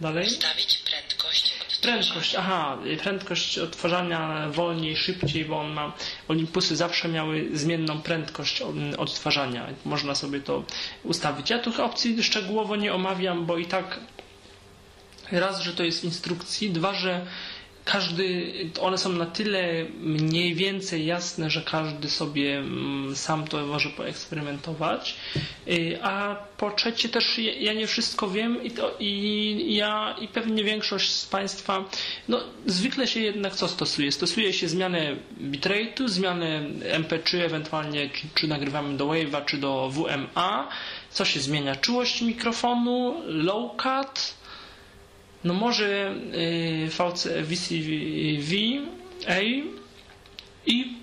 Dalej. 0.00 0.26
Ustawić 0.26 0.78
prędkość 0.78 1.52
odtwarzania. 1.60 1.98
Prędkość, 1.98 2.34
aha, 2.34 2.78
prędkość 3.02 3.58
odtwarzania 3.58 4.48
wolniej, 4.50 4.96
szybciej, 4.96 5.44
bo 5.44 5.60
on 5.60 5.72
ma, 5.72 5.92
Olympusy 6.28 6.76
zawsze 6.76 7.08
miały 7.08 7.48
zmienną 7.52 8.02
prędkość 8.02 8.62
odtwarzania. 8.98 9.66
Można 9.84 10.14
sobie 10.14 10.40
to 10.40 10.64
ustawić. 11.02 11.50
Ja 11.50 11.58
tych 11.58 11.80
opcji 11.80 12.22
szczegółowo 12.22 12.76
nie 12.76 12.94
omawiam, 12.94 13.46
bo 13.46 13.58
i 13.58 13.66
tak 13.66 14.00
raz, 15.32 15.60
że 15.60 15.72
to 15.72 15.82
jest 15.82 16.04
instrukcji, 16.04 16.70
dwa, 16.70 16.94
że 16.94 17.26
każdy, 17.84 18.52
one 18.80 18.98
są 18.98 19.12
na 19.12 19.26
tyle 19.26 19.84
mniej 20.00 20.54
więcej 20.54 21.06
jasne, 21.06 21.50
że 21.50 21.62
każdy 21.62 22.10
sobie 22.10 22.58
mm, 22.58 23.16
sam 23.16 23.46
to 23.48 23.66
może 23.66 23.88
poeksperymentować. 23.90 25.16
Y, 25.68 25.98
A 26.02 26.36
po 26.56 26.70
trzecie 26.70 27.08
też 27.08 27.38
ja- 27.38 27.72
nie 27.72 27.86
wszystko 27.86 28.30
wiem 28.30 28.62
i, 28.64 28.70
to, 28.70 28.96
i 29.00 29.74
ja 29.76 30.16
i 30.20 30.28
pewnie 30.28 30.64
większość 30.64 31.10
z 31.10 31.26
Państwa, 31.26 31.84
no 32.28 32.40
zwykle 32.66 33.06
się 33.06 33.20
jednak 33.20 33.54
co 33.54 33.68
stosuje? 33.68 34.12
Stosuje 34.12 34.52
się 34.52 34.68
zmianę 34.68 35.16
bitrate'u, 35.40 36.08
zmianę 36.08 36.62
MP3 36.98 37.38
ewentualnie 37.40 38.10
czy, 38.10 38.22
czy 38.34 38.48
nagrywamy 38.48 38.96
do 38.96 39.06
Wave'a 39.06 39.44
czy 39.44 39.56
do 39.58 39.90
WMA. 39.92 40.68
Co 41.10 41.24
się 41.24 41.40
zmienia? 41.40 41.76
Czułość 41.76 42.22
mikrofonu, 42.22 43.22
low 43.26 43.76
cut, 43.76 44.34
no 45.44 45.54
może 45.54 46.14
y, 46.34 46.88
VC, 46.90 47.28
VCV 47.42 47.82
A 49.28 49.40
i 50.66 50.94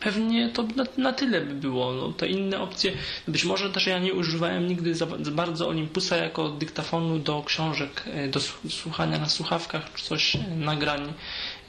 pewnie 0.00 0.48
to 0.48 0.62
na, 0.76 0.84
na 0.96 1.12
tyle 1.12 1.40
by 1.40 1.54
było. 1.54 1.92
No, 1.92 2.12
te 2.12 2.26
inne 2.28 2.60
opcje, 2.60 2.92
być 3.28 3.44
może 3.44 3.70
też 3.70 3.86
ja 3.86 3.98
nie 3.98 4.14
używałem 4.14 4.66
nigdy 4.66 4.94
za, 4.94 5.06
bardzo 5.32 5.68
Olympusa 5.68 6.16
jako 6.16 6.48
dyktafonu 6.48 7.18
do 7.18 7.42
książek, 7.46 8.04
y, 8.26 8.28
do 8.28 8.40
słu- 8.40 8.70
słuchania 8.70 9.18
na 9.18 9.28
słuchawkach 9.28 9.92
czy 9.94 10.04
coś, 10.04 10.34
y, 10.34 10.38
nagrań 10.56 11.12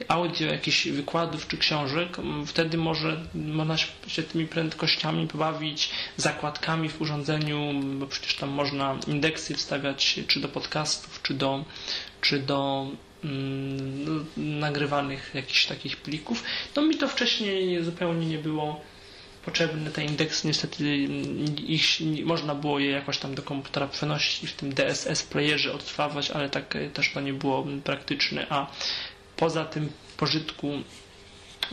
audio, 0.08 0.46
jakichś 0.52 0.88
wykładów 0.88 1.48
czy 1.48 1.58
książek. 1.58 2.16
Wtedy 2.46 2.78
może 2.78 3.24
można 3.34 3.76
się 4.06 4.22
tymi 4.22 4.46
prędkościami 4.46 5.28
pobawić, 5.28 5.90
zakładkami 6.16 6.88
w 6.88 7.00
urządzeniu, 7.00 7.72
bo 7.98 8.06
przecież 8.06 8.34
tam 8.34 8.48
można 8.48 8.98
indeksy 9.06 9.54
wstawiać 9.54 10.20
czy 10.26 10.40
do 10.40 10.48
podcastów, 10.48 11.22
czy 11.22 11.34
do, 11.34 11.64
czy 12.20 12.38
do 12.38 12.86
mm, 13.24 14.04
no, 14.04 14.24
nagrywanych 14.36 15.30
jakichś 15.34 15.66
takich 15.66 15.96
plików. 15.96 16.44
No 16.76 16.82
mi 16.82 16.96
to 16.96 17.08
wcześniej 17.08 17.84
zupełnie 17.84 18.26
nie 18.26 18.38
było 18.38 18.80
potrzebne. 19.44 19.90
Te 19.90 20.04
indeksy 20.04 20.46
niestety 20.46 20.84
mm, 20.84 21.56
ich, 21.58 22.00
można 22.24 22.54
było 22.54 22.78
je 22.78 22.90
jakoś 22.90 23.18
tam 23.18 23.34
do 23.34 23.42
komputera 23.42 23.86
przenosić 23.88 24.44
i 24.44 24.46
w 24.46 24.52
tym 24.52 24.74
DSS 24.74 25.22
playerze 25.22 25.72
odtwarzać, 25.72 26.30
ale 26.30 26.50
tak 26.50 26.76
e, 26.76 26.90
też 26.90 27.12
to 27.12 27.20
nie 27.20 27.32
było 27.32 27.66
praktyczne, 27.84 28.46
a 28.50 28.66
poza 29.36 29.64
tym 29.64 29.92
pożytku 30.16 30.82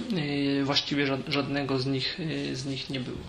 yy, 0.09 0.63
właściwie 0.63 1.05
ża- 1.07 1.31
żadnego 1.31 1.79
z 1.79 1.85
nich, 1.85 2.19
yy, 2.19 2.55
z 2.55 2.65
nich 2.65 2.89
nie 2.89 2.99
było. 2.99 3.23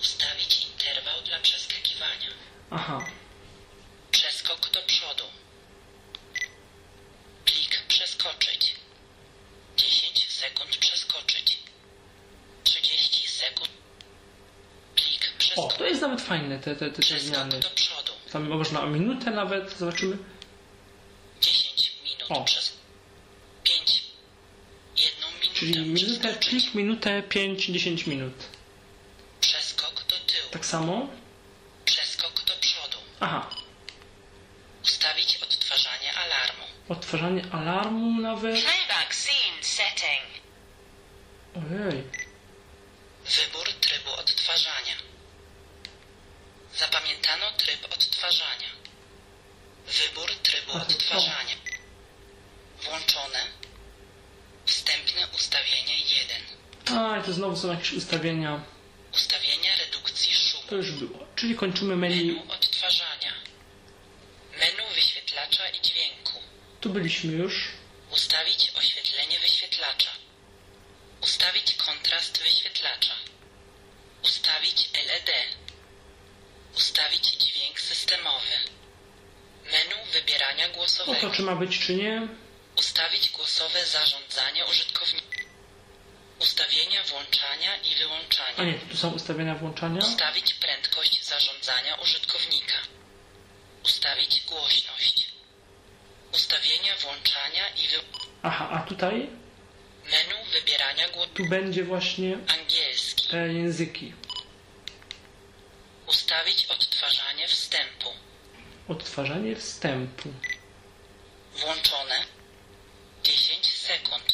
Ustawić 0.00 0.66
interwał 0.72 1.22
dla 1.22 1.38
przeskakiwania. 1.40 2.28
Aha, 2.70 3.04
Przeskok 4.10 4.70
do 4.72 4.82
przodu. 4.86 5.24
Plik 7.44 7.82
przeskoczyć. 7.88 8.74
10 9.76 10.26
sekund 10.32 10.76
przeskoczyć. 10.76 11.58
30 12.64 13.28
sekund. 13.28 13.68
Plik 14.96 15.20
o, 15.24 15.38
przeskoczyć. 15.38 15.78
to 15.78 15.86
jest 15.86 16.00
nawet 16.02 16.20
fajne 16.20 16.58
te, 16.58 16.76
te, 16.76 16.90
te, 16.90 17.02
te 17.02 17.20
zmiany. 17.20 17.60
do 17.60 17.70
przodu. 17.70 18.12
Tam 18.32 18.48
można 18.48 18.82
o 18.82 18.86
minutę 18.86 19.30
nawet, 19.30 19.72
zobaczymy. 19.78 20.16
10 22.30 22.40
O. 22.40 22.44
przez 22.44 22.72
5. 23.64 24.04
Jedną 24.96 25.26
minutę 25.30 25.54
Czyli 25.54 25.80
minutę, 25.80 26.34
klik, 26.34 26.74
minutę, 26.74 27.22
5-10 27.28 28.06
minut. 28.08 28.34
Przeskok 29.40 29.94
do 29.94 30.16
tyłu. 30.18 30.48
Tak 30.50 30.66
samo? 30.66 31.08
Przeskok 31.84 32.44
do 32.44 32.52
przodu. 32.60 32.98
Aha, 33.20 33.50
Ustawić 34.84 35.36
odtwarzanie 35.42 36.14
alarmu. 36.14 36.64
odtwarzanie 36.88 37.42
alarmu 37.52 38.20
nawet. 38.20 38.62
Playback 38.64 39.14
scene 39.14 39.62
setting. 39.62 40.26
Ojej, 41.56 42.02
Wybór 43.24 43.72
trybu 43.80 44.10
odtwarzania. 44.10 44.94
Zapamiętano 46.76 47.50
tryb 47.56 47.84
odtwarzania. 47.92 48.68
Wybór 49.86 50.30
trybu 50.42 50.72
A 50.72 50.80
to 50.80 50.86
co? 50.86 50.92
odtwarzania. 50.92 51.54
Włączone. 52.82 53.46
Wstępne 54.66 55.28
ustawienie 55.40 55.94
1. 55.98 56.96
a 56.98 57.18
i 57.18 57.22
to 57.22 57.32
znowu 57.32 57.56
są 57.56 57.70
jakieś 57.72 57.92
ustawienia. 57.92 58.62
Ustawienia 59.14 59.76
redukcji 59.76 60.32
szumu. 60.34 60.62
To 60.68 60.76
już 60.76 60.90
było. 60.92 61.26
Czyli 61.36 61.54
kończymy 61.54 61.96
menu. 61.96 62.26
Menu 62.26 62.52
odtwarzania. 62.52 63.32
Menu 64.58 64.94
wyświetlacza 64.94 65.68
i 65.68 65.80
dźwięku. 65.80 66.32
Tu 66.80 66.90
byliśmy 66.90 67.32
już. 67.32 67.68
Ustawić 68.10 68.72
oświetlenie 68.78 69.38
wyświetlacza. 69.38 70.10
Ustawić 71.20 71.74
kontrast 71.74 72.42
wyświetlacza. 72.42 73.14
Ustawić 74.24 74.90
LED. 74.94 75.30
Ustawić 76.76 77.24
dźwięk 77.26 77.80
systemowy. 77.80 78.56
Menu 79.64 80.12
wybierania 80.12 80.68
głosowego. 80.68 81.20
to 81.20 81.30
czy 81.36 81.42
ma 81.42 81.56
być, 81.56 81.78
czy 81.78 81.94
nie? 81.94 82.28
Ustawić 82.76 83.30
głosowe 83.30 83.84
zarządzanie 83.84 84.66
użytkownika. 84.66 85.30
Ustawienia 86.40 87.02
włączania 87.04 87.76
i 87.76 87.94
A 88.48 88.49
wyłączania. 88.60 88.84
nie, 88.84 88.90
tu 88.90 88.96
są 88.96 89.10
ustawienia 89.10 89.54
włączania. 89.54 90.00
Ustawić 90.00 90.54
prędkość 90.54 91.24
zarządzania 91.24 91.94
użytkownika. 91.94 92.76
Ustawić 93.84 94.42
głośność. 94.46 95.26
Ustawienia 96.34 96.96
włączania 97.02 97.68
i 97.68 97.88
wy... 97.88 97.96
Aha, 98.42 98.68
a 98.72 98.78
tutaj? 98.82 99.30
Menu 100.04 100.34
wybierania 100.52 101.08
głosu. 101.08 101.30
Tu 101.34 101.48
będzie 101.48 101.84
właśnie 101.84 102.38
Angielski. 102.60 103.28
te 103.28 103.52
języki. 103.52 104.12
Ustawić 106.06 106.66
odtwarzanie 106.66 107.48
wstępu. 107.48 108.08
Odtwarzanie 108.88 109.56
wstępu. 109.56 110.28
Włączone. 111.56 112.14
10 113.22 113.66
sekund. 113.72 114.24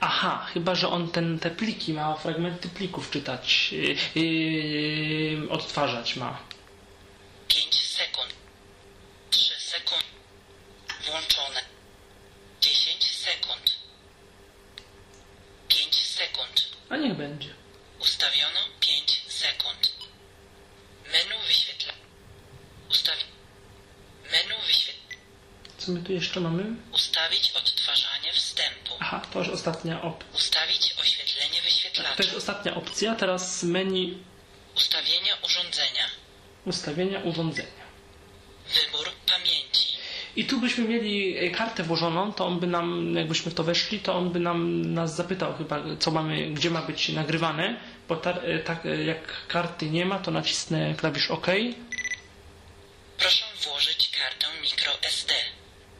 Aha, 0.00 0.39
chyba, 0.54 0.74
że 0.74 0.88
on 0.88 1.10
ten, 1.10 1.38
te 1.38 1.50
pliki 1.50 1.92
ma, 1.94 2.14
fragmenty 2.16 2.68
plików 2.68 3.10
czytać, 3.10 3.72
yy, 3.72 4.22
yy, 4.22 5.50
odtwarzać 5.50 6.16
ma. 6.16 6.38
5 7.48 7.84
sekund. 7.86 8.34
3 9.30 9.60
sekund. 9.60 10.04
Włączone. 11.06 11.60
10 12.60 13.16
sekund. 13.16 13.76
5 15.68 15.94
sekund. 16.06 16.68
A 16.88 16.96
niech 16.96 17.14
będzie. 17.14 17.54
Ustawiono 18.00 18.60
5 18.80 19.22
sekund. 19.28 19.92
Menu 21.12 21.46
wyświetla. 21.46 21.92
Ustawi. 22.90 23.24
Menu 24.32 24.54
wyświetla. 24.66 25.16
Co 25.78 25.92
my 25.92 26.02
tu 26.02 26.12
jeszcze 26.12 26.40
mamy? 26.40 26.64
Ustawić 26.92 27.50
odtwarzanie. 27.50 28.09
Aha, 29.12 29.22
to 29.32 29.38
już 29.38 29.48
ostatnia 29.48 30.02
opcja. 30.02 30.26
Ustawić 30.34 30.94
oświetlenie 31.00 31.56
To 31.58 31.64
wyświetlacza. 31.64 32.22
jest 32.22 32.34
ostatnia 32.36 32.74
opcja. 32.74 33.14
Teraz 33.14 33.62
menu 33.62 34.18
Ustawienia 34.76 35.34
urządzenia. 35.44 36.06
ustawienia 36.66 37.20
urządzenia. 37.20 37.84
Wybór 38.74 39.10
pamięci. 39.26 39.86
I 40.36 40.44
tu 40.44 40.60
byśmy 40.60 40.84
mieli 40.84 41.36
e, 41.38 41.50
kartę 41.50 41.82
włożoną, 41.82 42.32
to 42.32 42.46
on 42.46 42.60
by 42.60 42.66
nam, 42.66 43.14
jakbyśmy 43.16 43.50
w 43.50 43.54
to 43.54 43.64
weszli, 43.64 44.00
to 44.00 44.14
on 44.14 44.30
by 44.30 44.40
nam 44.40 44.82
nas 44.94 45.16
zapytał 45.16 45.56
chyba, 45.56 45.76
co 45.98 46.10
mamy, 46.10 46.50
gdzie 46.50 46.70
ma 46.70 46.82
być 46.82 47.08
nagrywane, 47.08 47.80
bo 48.08 48.24
e, 48.24 48.58
tak 48.58 48.86
e, 48.86 49.04
jak 49.04 49.46
karty 49.48 49.90
nie 49.90 50.06
ma, 50.06 50.18
to 50.18 50.30
nacisnę 50.30 50.94
klawisz 50.94 51.30
OK. 51.30 51.46
Proszę 53.18 53.44
włożyć 53.64 54.10
kartę 54.18 54.46
microSD. 54.62 55.32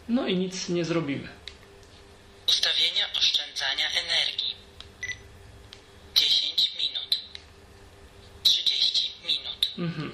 No 0.08 0.26
i 0.26 0.36
nic 0.36 0.68
nie 0.68 0.84
zrobimy. 0.84 1.28
Ustawienia 2.48 3.06
oszczędzania 3.18 3.86
energii. 3.90 4.54
10 6.14 6.72
minut. 6.82 7.18
30 8.42 9.10
minut. 9.26 9.69
Mhm. 9.80 10.12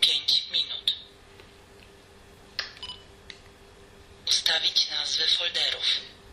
5 0.00 0.44
minut. 0.52 0.94
Ustawić 4.28 4.90
nazwy 4.90 5.22
folderów. 5.36 5.84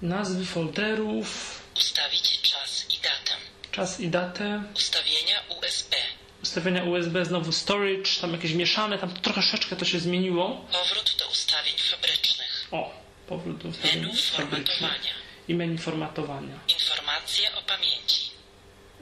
Nazwy 0.02 0.46
folderów, 0.46 1.60
Ustawić 1.78 2.42
czas 2.42 2.86
i 2.90 2.98
datę. 3.02 3.36
czas 3.72 4.00
i 4.00 4.10
datę, 4.10 4.64
Ustawienia 4.76 5.44
USB. 5.58 5.96
ustawienia 6.44 6.84
USB, 6.84 7.26
znowu 7.26 7.52
storage, 7.52 8.12
tam 8.22 8.34
jakieś 8.34 8.52
mieszane, 8.54 8.98
tam 8.98 9.14
troszeczkę 9.14 9.76
to 9.76 9.86
się 9.86 10.00
zmieniło. 10.00 10.66
Powrót 10.72 11.16
do 11.20 11.28
ustawień 11.28 11.74
fabrycznych. 11.78 12.68
O, 12.72 12.94
powrót 13.28 13.58
do 13.58 13.70
ustawień 13.70 14.02
Menu 14.02 14.18
formatowania. 14.18 15.14
I 15.48 15.54
menu 15.56 15.78
formatowania. 15.78 16.60
Informacje 16.68 17.56
o 17.56 17.62
pamięci. 17.62 18.30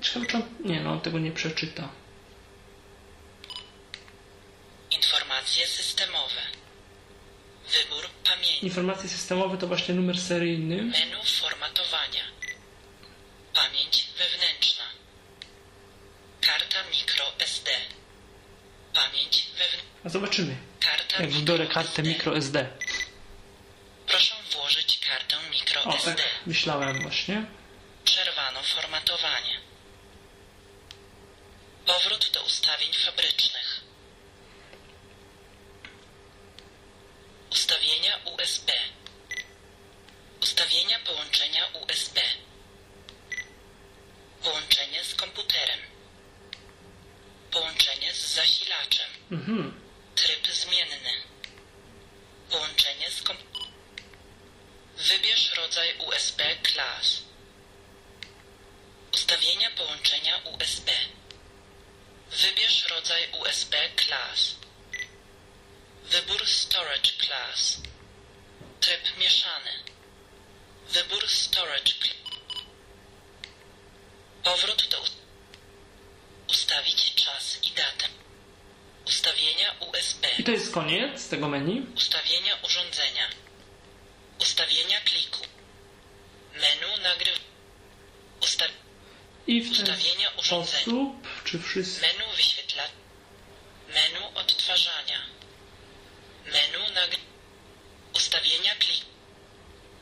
Ciekawe, 0.02 0.26
czy 0.26 0.38
on... 0.38 0.44
Nie, 0.60 0.80
no 0.82 0.92
on 0.92 1.02
tego 1.02 1.20
nie 1.20 1.32
przeczyta. 1.32 1.90
Informacje 4.92 5.68
systemowe. 5.68 6.42
Wybór 7.74 8.10
pamięci. 8.24 8.47
Informacje 8.62 9.10
systemowe 9.10 9.58
to 9.58 9.68
właśnie 9.68 9.96
numer 9.96 10.20
seryjny. 10.20 10.76
Menu 10.76 11.24
formatowania. 11.42 12.24
Pamięć 13.54 14.08
wewnętrzna. 14.18 14.84
Karta 16.42 16.78
micro 16.92 17.26
SD. 17.40 17.70
Pamięć 18.94 19.48
wewnętrzna. 19.52 19.88
A 20.06 20.10
zobaczymy, 20.10 20.56
Karta 20.80 21.24
jak 21.24 21.34
micro 21.34 21.58
kartę 21.68 21.90
SD. 22.02 22.04
microSD. 22.04 22.70
Proszę 24.08 24.36
włożyć 24.54 25.00
kartę 25.00 25.36
micro 25.52 25.84
O, 25.84 25.94
tak 25.94 26.18
myślałem 26.46 27.02
właśnie. 27.02 27.46
Mm-hmm. 49.32 49.87
Koniec 80.78 81.30
tego 81.30 81.48
menu. 81.50 81.86
Ustawienia 81.96 82.54
urządzenia. 82.66 83.28
Ustawienia 84.42 85.02
kliku. 85.02 85.42
Menu 86.54 87.04
nagryw. 87.04 87.40
Ustaw... 88.42 88.72
I 89.48 89.62
w 89.62 89.64
ten 89.64 89.72
Ustawienia 89.72 90.30
urządzenia. 90.40 90.82
sposób, 90.82 91.44
czy 91.44 91.60
wszyscy... 91.60 92.02
Menu 92.02 92.26
wyświetla. 92.36 92.84
Menu 93.88 94.24
odtwarzania. 94.36 95.20
Menu 96.46 96.94
nagry... 96.96 97.20
Ustawienia 98.16 98.76
kliku. 98.76 99.06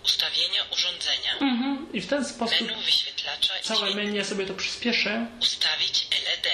Ustawienia 0.05 0.63
urządzenia. 0.73 1.33
Mhm. 1.33 1.93
I 1.93 2.01
w 2.01 2.07
ten 2.07 2.25
sposób 2.25 2.61
Menu 2.61 2.81
wyświetlacza 2.81 3.53
całe 3.61 3.95
menu, 3.95 4.17
ja 4.17 4.25
sobie 4.25 4.45
to 4.45 4.53
przyspieszę. 4.53 5.27
Ustawić 5.41 6.07
LED. 6.11 6.47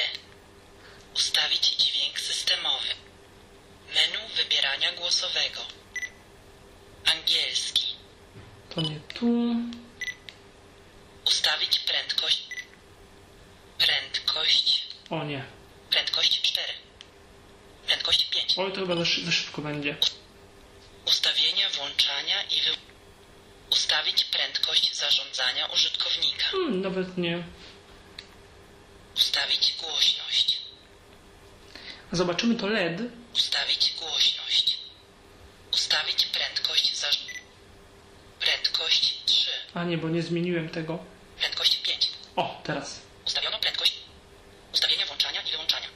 Ustawić 1.16 1.66
dźwięk 1.70 2.20
systemowy. 2.20 2.88
Menu 3.96 4.20
wybierania 4.36 4.92
głosowego. 4.92 5.62
Angielski. 7.06 7.96
To 8.76 8.82
nie 8.82 9.00
tu. 9.00 9.56
Ustawić 11.26 11.80
prędkość. 11.80 12.48
Prędkość. 13.78 14.88
O 15.10 15.24
nie. 15.24 15.44
Prędkość 15.90 16.42
4. 16.42 16.68
Prędkość 17.88 18.26
5. 18.26 18.54
Oj, 18.58 18.74
to 18.74 18.80
chyba 18.80 18.96
za, 18.96 19.04
za 19.26 19.32
szybko 19.32 19.62
będzie. 19.62 19.96
Ustawienia 21.08 21.70
włączania 21.70 22.44
i 22.44 22.62
wy... 22.62 22.72
Ustawić 23.72 24.26
prędkość 24.26 24.96
zarządzania 24.96 25.66
użytkownika. 25.66 26.44
Hmm, 26.44 26.82
nawet 26.82 27.18
nie. 27.18 27.44
Ustawić 29.16 29.74
głośność. 29.80 30.62
Zobaczymy 32.12 32.56
to 32.56 32.68
LED. 32.68 33.02
Ustawić 33.34 33.94
głośność. 34.00 34.78
Ustawić 35.74 36.26
prędkość 36.26 36.96
za... 36.98 37.08
Prędkość 38.40 39.18
3. 39.26 39.50
A 39.82 39.84
nie, 39.84 39.98
bo 39.98 40.10
nie 40.10 40.22
zmieniłem 40.22 40.70
tego. 40.70 41.00
Prędkość 41.40 41.78
5. 41.78 42.12
O, 42.36 42.62
teraz. 42.64 43.02
Ustawiono 43.26 43.60
prędkość. 43.60 43.94
Ustawienia 44.74 45.06
włączania 45.06 45.42
i 45.42 45.52
wyłączania. 45.52 45.88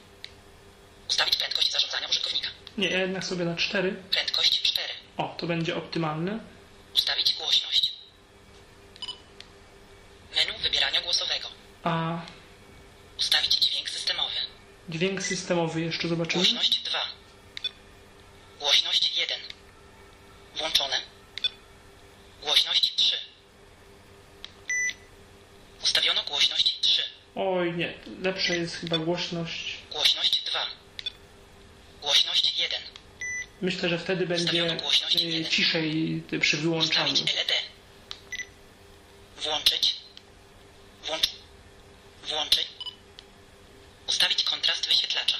Ustawić 1.08 1.36
prędkość 1.36 1.72
zarządzania 1.72 2.08
użytkownika. 2.08 2.48
Nie, 2.78 2.88
ja 2.88 2.98
jednak 2.98 3.24
sobie 3.24 3.44
na 3.44 3.56
4. 3.56 3.92
Prędkość 4.10 4.62
4. 4.62 4.88
O, 5.16 5.34
to 5.38 5.46
będzie 5.46 5.76
optymalne. 5.76 6.38
Ustawić 6.94 7.34
głośność. 7.34 7.92
Menu 10.34 10.58
wybierania 10.62 11.00
głosowego. 11.00 11.48
A 11.84 12.20
Ustawić 13.18 13.54
dźwięk 13.54 13.90
systemowy. 13.90 14.34
Dźwięk 14.88 15.22
systemowy 15.22 15.80
jeszcze 15.80 16.08
zobaczymy. 16.08 16.44
Głośność 16.44 16.80
2. 16.80 16.98
Głośność 18.60 19.16
1. 19.18 19.38
Włączone. 20.56 20.96
Głośność 22.42 22.94
3. 22.96 23.16
Ustawiono 25.86 26.22
głośność 26.22 26.80
3. 26.80 27.02
Oj 27.36 27.72
nie, 27.72 27.94
lepsza 28.22 28.54
jest 28.54 28.76
chyba 28.76 28.98
głośność. 28.98 29.76
Głośność 29.92 30.42
2. 30.44 30.66
Głośność 32.02 32.58
1. 32.58 32.80
Myślę, 33.62 33.88
że 33.88 33.98
wtedy 33.98 34.26
będzie 34.26 34.78
y, 35.16 35.44
ciszej 35.50 36.22
y, 36.32 36.38
przy 36.38 36.56
wyłączaniu. 36.56 37.12
LED. 37.14 37.52
Włączyć. 39.36 39.96
Włącz. 41.06 41.28
Włączyć. 42.28 42.66
Ustawić 44.08 44.42
kontrast 44.44 44.88
wyświetlacza. 44.88 45.36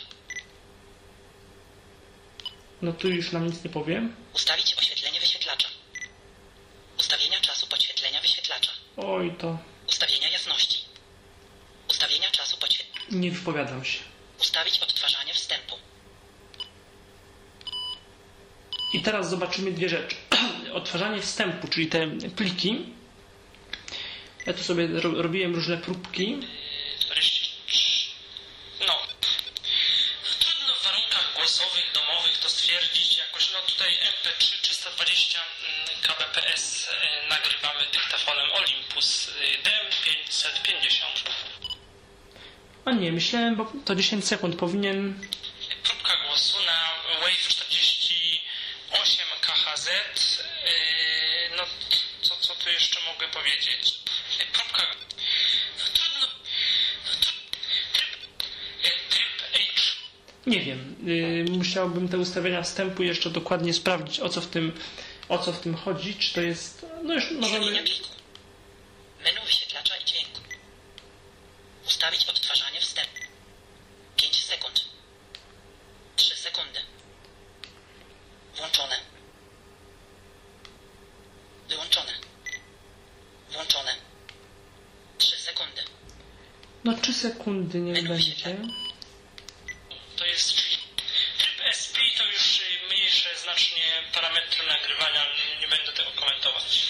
No 2.82 2.92
tu 2.92 3.08
już 3.08 3.32
nam 3.32 3.46
nic 3.46 3.64
nie 3.64 3.70
powiem. 3.70 4.16
Ustawić 4.34 4.74
oświetlenie 4.74 5.20
wyświetlacza. 5.20 5.68
Ustawienia 6.98 7.40
czasu 7.40 7.66
podświetlenia 7.66 8.20
wyświetlacza. 8.20 8.70
Oj, 8.96 9.34
to 9.38 9.58
Ustawienia 9.88 10.28
jasności. 10.28 10.78
Ustawienia 11.90 12.30
czasu 12.30 12.56
podświetlenia. 12.56 13.05
Nie 13.20 13.30
wypowiadam 13.30 13.84
się. 13.84 13.98
Ustawić 14.40 14.78
odtwarzanie 14.78 15.34
wstępu. 15.34 15.74
I 18.94 19.00
teraz 19.00 19.30
zobaczymy 19.30 19.72
dwie 19.72 19.88
rzeczy. 19.88 20.16
Odtwarzanie 20.72 21.22
wstępu, 21.22 21.68
czyli 21.68 21.86
te 21.86 22.06
pliki. 22.36 22.86
Ja 24.46 24.52
tu 24.52 24.62
sobie 24.62 24.86
ro- 24.88 25.22
robiłem 25.22 25.54
różne 25.54 25.76
próbki. 25.78 26.38
Myślałem, 43.26 43.56
bo 43.56 43.72
to 43.84 43.94
10 43.94 44.24
sekund 44.24 44.56
powinien. 44.56 45.20
Próbka 45.82 46.12
głosu 46.26 46.56
na 46.66 46.80
Wave 47.20 47.48
48 47.48 49.26
KHZ. 49.40 49.88
e, 49.88 51.56
No, 51.56 51.62
co, 52.22 52.36
co 52.36 52.54
tu 52.54 52.70
jeszcze 52.70 53.00
mogę 53.12 53.28
powiedzieć? 53.28 53.94
E, 54.40 54.44
Próbka... 54.52 54.82
Trudno... 55.94 56.26
Tryb... 57.92 58.08
e, 58.84 58.90
Tryb 59.10 59.42
H 59.52 59.58
Nie 60.46 60.60
wiem. 60.60 60.96
Yy, 61.04 61.44
musiałbym 61.50 62.08
te 62.08 62.18
ustawienia 62.18 62.62
wstępu 62.62 63.02
jeszcze 63.02 63.30
dokładnie 63.30 63.74
sprawdzić, 63.74 64.20
o 64.20 64.28
co 64.28 64.40
w 64.40 64.46
tym, 64.46 64.72
o 65.28 65.38
co 65.38 65.52
w 65.52 65.60
tym 65.60 65.74
chodzi. 65.76 66.14
Czy 66.14 66.34
to 66.34 66.40
jest. 66.40 66.86
No 67.02 67.14
już 67.14 67.30
możemy. 67.30 67.66
Menu 69.24 69.40
wyświetlacza 69.46 69.96
i 69.96 70.04
dźwięku. 70.04 70.40
Ustawić 71.86 72.24
odtwarzanie 72.28 72.80
wstępu. 72.80 73.16
5 74.16 74.44
sekund. 74.44 74.84
3 76.16 76.36
sekundy. 76.36 76.80
Włączone. 78.56 78.94
Wyłączone. 81.68 82.12
Włączone. 83.52 83.92
3 85.18 85.36
sekundy. 85.36 85.82
No 86.84 86.94
3 87.02 87.12
sekundy 87.76 87.80
nie 87.80 87.92
Menu 87.92 88.08
będzie. 88.08 88.30
wyświetlacza. 88.34 88.72
To 90.16 90.26
jest 90.26 90.56
tryb 91.38 91.58
SP 91.80 91.96
to 92.18 92.24
już 92.24 92.60
mniejsze 92.88 93.28
znacznie 93.42 93.82
parametry 94.14 94.66
nagrywania, 94.66 95.22
nie, 95.60 95.68
będę 95.68 95.92
tego 95.92 96.10
komentować. 96.10 96.82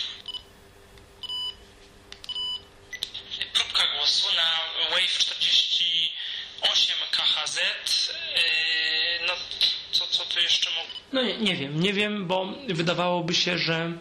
Próbka 3.55 3.83
głosu 3.97 4.27
na 4.37 4.61
Wave 4.91 5.19
48 5.19 6.97
KHZ. 7.11 7.59
Yy, 7.59 9.27
no 9.27 9.33
co, 9.93 10.07
co 10.07 10.25
tu 10.25 10.41
jeszcze 10.41 10.71
mogę? 10.71 10.89
No 11.13 11.23
nie, 11.23 11.37
nie 11.39 11.57
wiem, 11.57 11.81
nie 11.81 11.93
wiem, 11.93 12.27
bo 12.27 12.47
wydawałoby 12.69 13.35
się, 13.35 13.59
że 13.59 13.93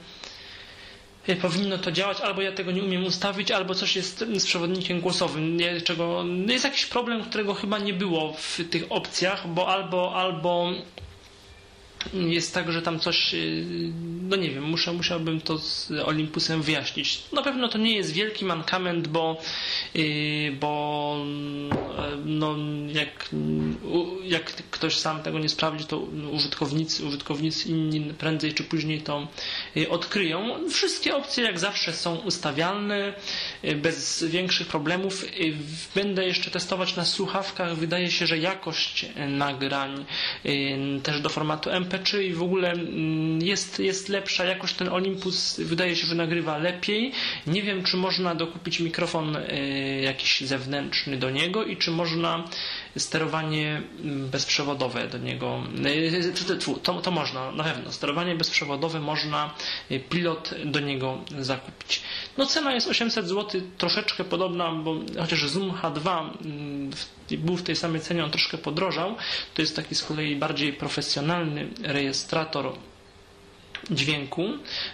powinno 1.41 1.77
to 1.77 1.91
działać, 1.91 2.21
albo 2.21 2.41
ja 2.41 2.51
tego 2.51 2.71
nie 2.71 2.83
umiem 2.83 3.05
ustawić, 3.05 3.51
albo 3.51 3.75
coś 3.75 3.95
jest 3.95 4.19
z 4.38 4.45
przewodnikiem 4.45 5.01
głosowym, 5.01 5.57
czego 5.83 6.23
jest 6.47 6.63
jakiś 6.65 6.85
problem, 6.85 7.23
którego 7.23 7.53
chyba 7.53 7.79
nie 7.79 7.93
było 7.93 8.33
w 8.33 8.59
tych 8.69 8.83
opcjach, 8.89 9.47
bo 9.47 9.67
albo, 9.67 10.15
albo 10.15 10.71
jest 12.13 12.53
tak, 12.53 12.71
że 12.71 12.81
tam 12.81 12.99
coś, 12.99 13.33
yy, 13.33 13.91
no 14.21 14.35
nie 14.35 14.51
wiem, 14.51 14.63
muszę, 14.63 14.93
musiałbym 14.93 15.41
to 15.41 15.57
z 15.57 15.91
Olympusem 15.91 16.61
wyjaśnić. 16.61 17.23
Na 17.33 17.41
pewno 17.41 17.69
to 17.69 17.77
nie 17.77 17.95
jest 17.95 18.11
wielki 18.11 18.45
mankament, 18.45 19.07
bo, 19.07 19.41
yy, 19.93 20.51
bo 20.59 21.17
yy, 21.19 22.17
no, 22.25 22.55
jak, 22.87 23.29
jak 24.23 24.45
ktoś 24.45 24.97
sam 24.97 25.23
tego 25.23 25.39
nie 25.39 25.49
sprawdzi, 25.49 25.85
to 25.85 25.99
użytkownicy, 26.31 27.05
użytkownicy 27.05 27.69
inni 27.69 28.13
prędzej 28.13 28.53
czy 28.53 28.63
później 28.63 29.01
to 29.01 29.27
yy, 29.75 29.89
odkryją. 29.89 30.69
Wszystkie 30.69 31.15
opcje 31.15 31.43
jak 31.43 31.59
zawsze 31.59 31.93
są 31.93 32.15
ustawialne, 32.15 33.13
bez 33.75 34.23
większych 34.23 34.67
problemów. 34.67 35.39
Yy, 35.39 35.54
Będę 35.95 36.25
jeszcze 36.25 36.51
testować 36.51 36.95
na 36.95 37.06
słuchawkach. 37.06 37.75
Wydaje 37.75 38.12
się, 38.12 38.28
że 38.28 38.38
jakość 38.38 39.06
nagrań 39.28 40.06
yy, 40.43 41.01
też 41.04 41.21
do 41.21 41.30
formatu 41.30 41.69
MP3 41.69 42.21
i 42.23 42.34
w 42.34 42.43
ogóle 42.43 42.71
mm, 42.71 43.41
jest, 43.41 43.80
jest 43.80 44.10
lepsza. 44.10 44.45
Jakoś 44.45 44.73
ten 44.73 44.89
Olympus 44.89 45.60
wydaje 45.60 45.95
się, 45.95 46.08
że 46.08 46.15
nagrywa 46.15 46.58
lepiej. 46.58 47.12
Nie 47.47 47.62
wiem, 47.63 47.84
czy 47.84 47.97
można 47.97 48.36
dokupić 48.36 48.80
mikrofon 48.80 49.38
jakiś 50.01 50.41
zewnętrzny 50.41 51.17
do 51.17 51.30
niego 51.30 51.63
i 51.63 51.78
czy 51.78 51.91
można 51.91 52.43
sterowanie 52.97 53.81
mm, 54.03 54.29
bezprzewodowe 54.29 55.08
do 55.08 55.17
niego. 55.17 55.63
Yy, 55.84 56.12
t- 56.34 56.55
t- 56.58 56.75
To, 56.84 57.01
to 57.01 57.12
można, 57.12 57.51
na 57.51 57.63
pewno. 57.63 57.91
Sterowanie 57.91 58.36
bezprzewodowe 58.36 58.99
można, 58.99 59.53
yy, 59.89 59.99
pilot 59.99 60.51
do 60.65 60.79
niego 60.79 61.17
zakupić. 61.39 62.01
No 62.38 62.45
cena 62.45 62.73
jest 62.73 62.88
800 62.88 63.27
zł, 63.27 63.62
troszeczkę 63.77 64.23
podobna, 64.23 64.71
bo 64.71 64.95
chociaż 65.19 65.49
Zoom 65.49 65.71
H2 65.71 66.29
mm, 66.45 66.91
był 67.31 67.58
w 67.58 67.63
tej 67.63 67.75
samej 67.75 68.01
cenie, 68.01 68.23
on 68.23 68.31
troszkę 68.31 68.58
podrożał. 68.58 69.15
To 69.53 69.62
jest 69.62 69.75
taki 69.75 69.95
z 69.95 70.03
kolei 70.03 70.36
bardziej 70.36 70.73
profesjonalny 70.73 71.67
rejestrator 71.84 72.71
dźwięku, 73.91 74.50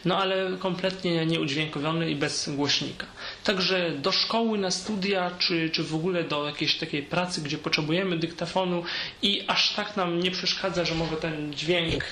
no 0.06 0.18
ale 0.18 0.58
kompletnie 0.60 1.26
nieudźwiękowiony 1.26 2.12
i 2.12 2.16
bez 2.16 2.50
głośnika. 2.56 3.06
Także 3.44 3.92
do 3.92 4.12
szkoły, 4.12 4.58
na 4.58 4.72
studia, 4.72 5.32
czy, 5.40 5.70
czy 5.70 5.84
w 5.84 5.96
ogóle 5.96 6.24
do 6.24 6.46
jakiejś 6.46 6.78
takiej 6.78 7.04
pracy, 7.04 7.42
gdzie 7.42 7.58
potrzebujemy 7.58 8.18
dyktafonu 8.18 8.84
i 9.22 9.44
aż 9.48 9.74
tak 9.74 9.98
nam 9.98 10.20
nie 10.20 10.32
przeszkadza, 10.32 10.86
że 10.86 10.96
może 10.96 11.18
ten 11.18 11.54
dźwięk 11.54 12.04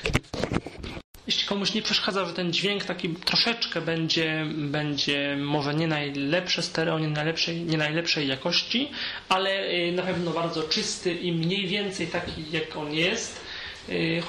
jeśli 1.30 1.48
komuś 1.48 1.74
nie 1.74 1.82
przeszkadza, 1.82 2.26
że 2.26 2.34
ten 2.34 2.54
dźwięk 2.54 2.86
taki 2.86 3.10
troszeczkę 3.10 3.82
będzie, 3.82 4.46
będzie 4.58 5.38
może 5.39 5.76
nie 5.76 5.88
najlepsze 5.88 6.62
stereo, 6.62 7.00
nie 7.00 7.08
najlepszej, 7.08 7.62
nie 7.62 7.78
najlepszej 7.78 8.28
jakości, 8.28 8.92
ale 9.30 9.70
y, 9.72 9.92
na 9.92 10.04
pewno 10.04 10.32
bardzo 10.32 10.63
czysty 10.63 11.13
i 11.13 11.32
mniej 11.32 11.68
więcej 11.68 12.08
taki 12.08 12.52
jak 12.52 12.78
on 12.78 12.94
jest, 12.94 13.42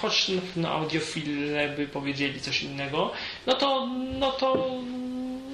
choć 0.00 0.28
na 0.28 0.40
pewno 0.40 0.68
audiofile 0.68 1.68
by 1.76 1.88
powiedzieli 1.88 2.40
coś 2.40 2.62
innego, 2.62 3.12
no 3.46 3.52
to, 3.54 3.88
no 4.18 4.32
to 4.32 4.70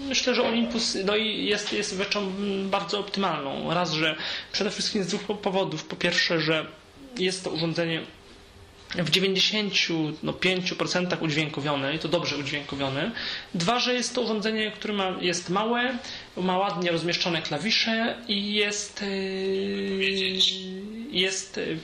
myślę, 0.09 0.35
że 0.35 0.43
Olympus 0.43 0.97
no 1.05 1.17
jest, 1.17 1.73
jest 1.73 1.97
rzeczą 1.99 2.33
bardzo 2.71 2.99
optymalną. 2.99 3.75
Raz, 3.75 3.93
że 3.93 4.17
przede 4.53 4.71
wszystkim 4.71 5.05
z 5.05 5.07
dwóch 5.07 5.39
powodów. 5.39 5.85
Po 5.85 5.97
pierwsze, 5.97 6.41
że 6.41 6.67
jest 7.19 7.45
to 7.45 7.51
urządzenie 7.51 8.03
w 8.95 9.11
95% 9.11 11.23
udźwiękowione 11.23 11.95
i 11.95 11.99
to 11.99 12.09
dobrze 12.09 12.37
udźwiękowione. 12.37 13.11
Dwa, 13.55 13.79
że 13.79 13.95
jest 13.95 14.15
to 14.15 14.21
urządzenie, 14.21 14.71
które 14.71 14.95
ma, 14.95 15.17
jest 15.21 15.51
małe, 15.51 15.99
ma 16.37 16.59
ładnie 16.59 16.93
rozmieszczone 16.93 17.43
klawisze 17.43 18.17
i 18.29 18.55
jest, 18.55 19.03
yy, 19.03 19.09
jest 21.11 21.57
yy, 21.57 21.79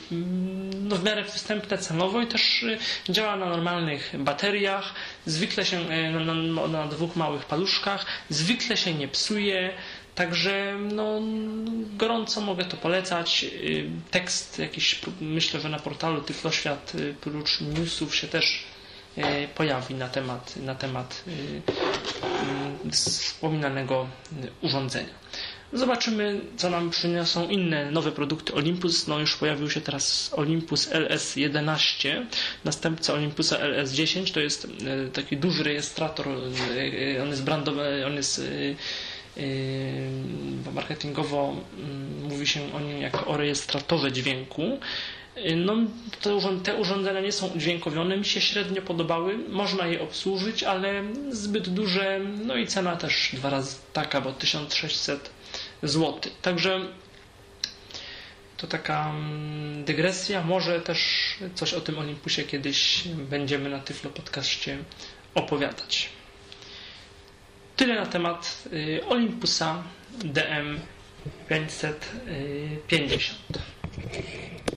no, 0.83 0.97
w 0.97 1.05
miarę 1.05 1.25
przystępne 1.25 1.79
cenowo 1.79 2.23
i 2.23 2.27
też 2.27 2.63
yy, 2.63 2.79
działa 3.09 3.37
na 3.37 3.47
normalnych 3.47 4.15
bateriach, 4.19 4.95
zwykle 5.27 5.65
się 5.65 5.81
yy, 5.81 6.11
na, 6.11 6.35
na, 6.35 6.69
na 6.69 6.87
dwóch 6.87 7.17
małych 7.17 7.45
paluszkach, 7.45 8.07
zwykle 8.31 8.77
się 8.77 8.95
nie 8.95 9.09
psuje. 9.09 9.73
Także 10.15 10.75
no, 10.95 11.21
gorąco 11.97 12.41
mogę 12.41 12.65
to 12.65 12.77
polecać. 12.77 13.45
Y, 13.53 13.91
Tekst 14.11 14.59
jakiś, 14.59 15.01
myślę, 15.21 15.61
że 15.61 15.69
na 15.69 15.79
portalu 15.79 16.21
Tyfloświat 16.21 16.95
y, 16.95 17.15
prócz 17.21 17.61
newsów 17.61 18.17
się 18.17 18.29
też 18.29 18.65
y, 19.19 19.23
pojawi 19.55 19.95
na 19.95 20.09
temat, 20.09 20.57
na 20.57 20.75
temat 20.75 21.25
wspominanego 22.93 24.09
urządzenia. 24.63 25.15
Zobaczymy, 25.73 26.41
co 26.57 26.71
nam 26.71 26.91
przyniosą 26.91 27.49
inne 27.49 27.91
nowe 27.91 28.13
produkty 28.13 28.55
Olympus. 28.55 29.07
No 29.07 29.19
już 29.19 29.37
pojawił 29.37 29.71
się 29.71 29.81
teraz 29.81 30.31
Olympus 30.37 30.89
LS11, 30.91 32.25
następca 32.65 33.15
Olympusa 33.15 33.57
LS10. 33.59 34.33
To 34.35 34.41
jest 34.41 34.67
taki 35.13 35.37
duży 35.37 35.63
rejestrator. 35.63 36.29
On 37.23 37.29
jest 37.29 37.45
brandowy, 37.45 38.07
on 38.07 38.15
jest 38.15 38.41
marketingowo 40.75 41.57
mm, 41.79 42.29
mówi 42.29 42.47
się 42.47 42.73
o 42.75 42.81
nim 42.81 43.01
jako 43.01 43.27
o 43.27 43.37
rejestratorze 43.37 44.13
dźwięku. 44.13 44.79
No, 45.57 45.77
te 46.63 46.75
urządzenia 46.75 47.21
nie 47.21 47.33
są 47.33 47.47
udźwiękowione, 47.47 48.17
mi 48.17 48.25
się 48.25 48.41
średnio 48.41 48.83
podobały. 48.83 49.39
Można 49.49 49.87
je 49.87 50.03
obsłużyć, 50.03 50.63
ale 50.63 51.05
zbyt 51.31 51.69
duże, 51.69 52.21
no 52.45 52.57
i 52.57 52.67
cena 52.67 52.97
też 52.97 53.31
dwa 53.33 53.51
razy 53.51 53.77
taka, 53.93 54.21
bo 54.21 54.33
1600 54.33 55.31
zł. 55.83 56.21
Także 56.43 56.81
to 58.57 58.67
taka 58.67 59.11
mm, 59.11 59.85
dygresja. 59.85 60.43
Może 60.43 60.81
też 60.81 61.35
coś 61.55 61.75
o 61.75 61.81
tym 61.81 61.99
Olympusie 61.99 62.43
kiedyś 62.43 63.09
będziemy 63.09 63.71
na 63.71 63.79
Tyflo 63.79 64.11
Podcaście 64.11 64.79
opowiadać. 65.35 66.09
Tyle 67.77 67.95
na 67.95 68.07
temat 68.07 68.69
y, 68.73 69.01
Olympusa 69.09 69.85
DM 70.25 70.79
550. 71.49 73.61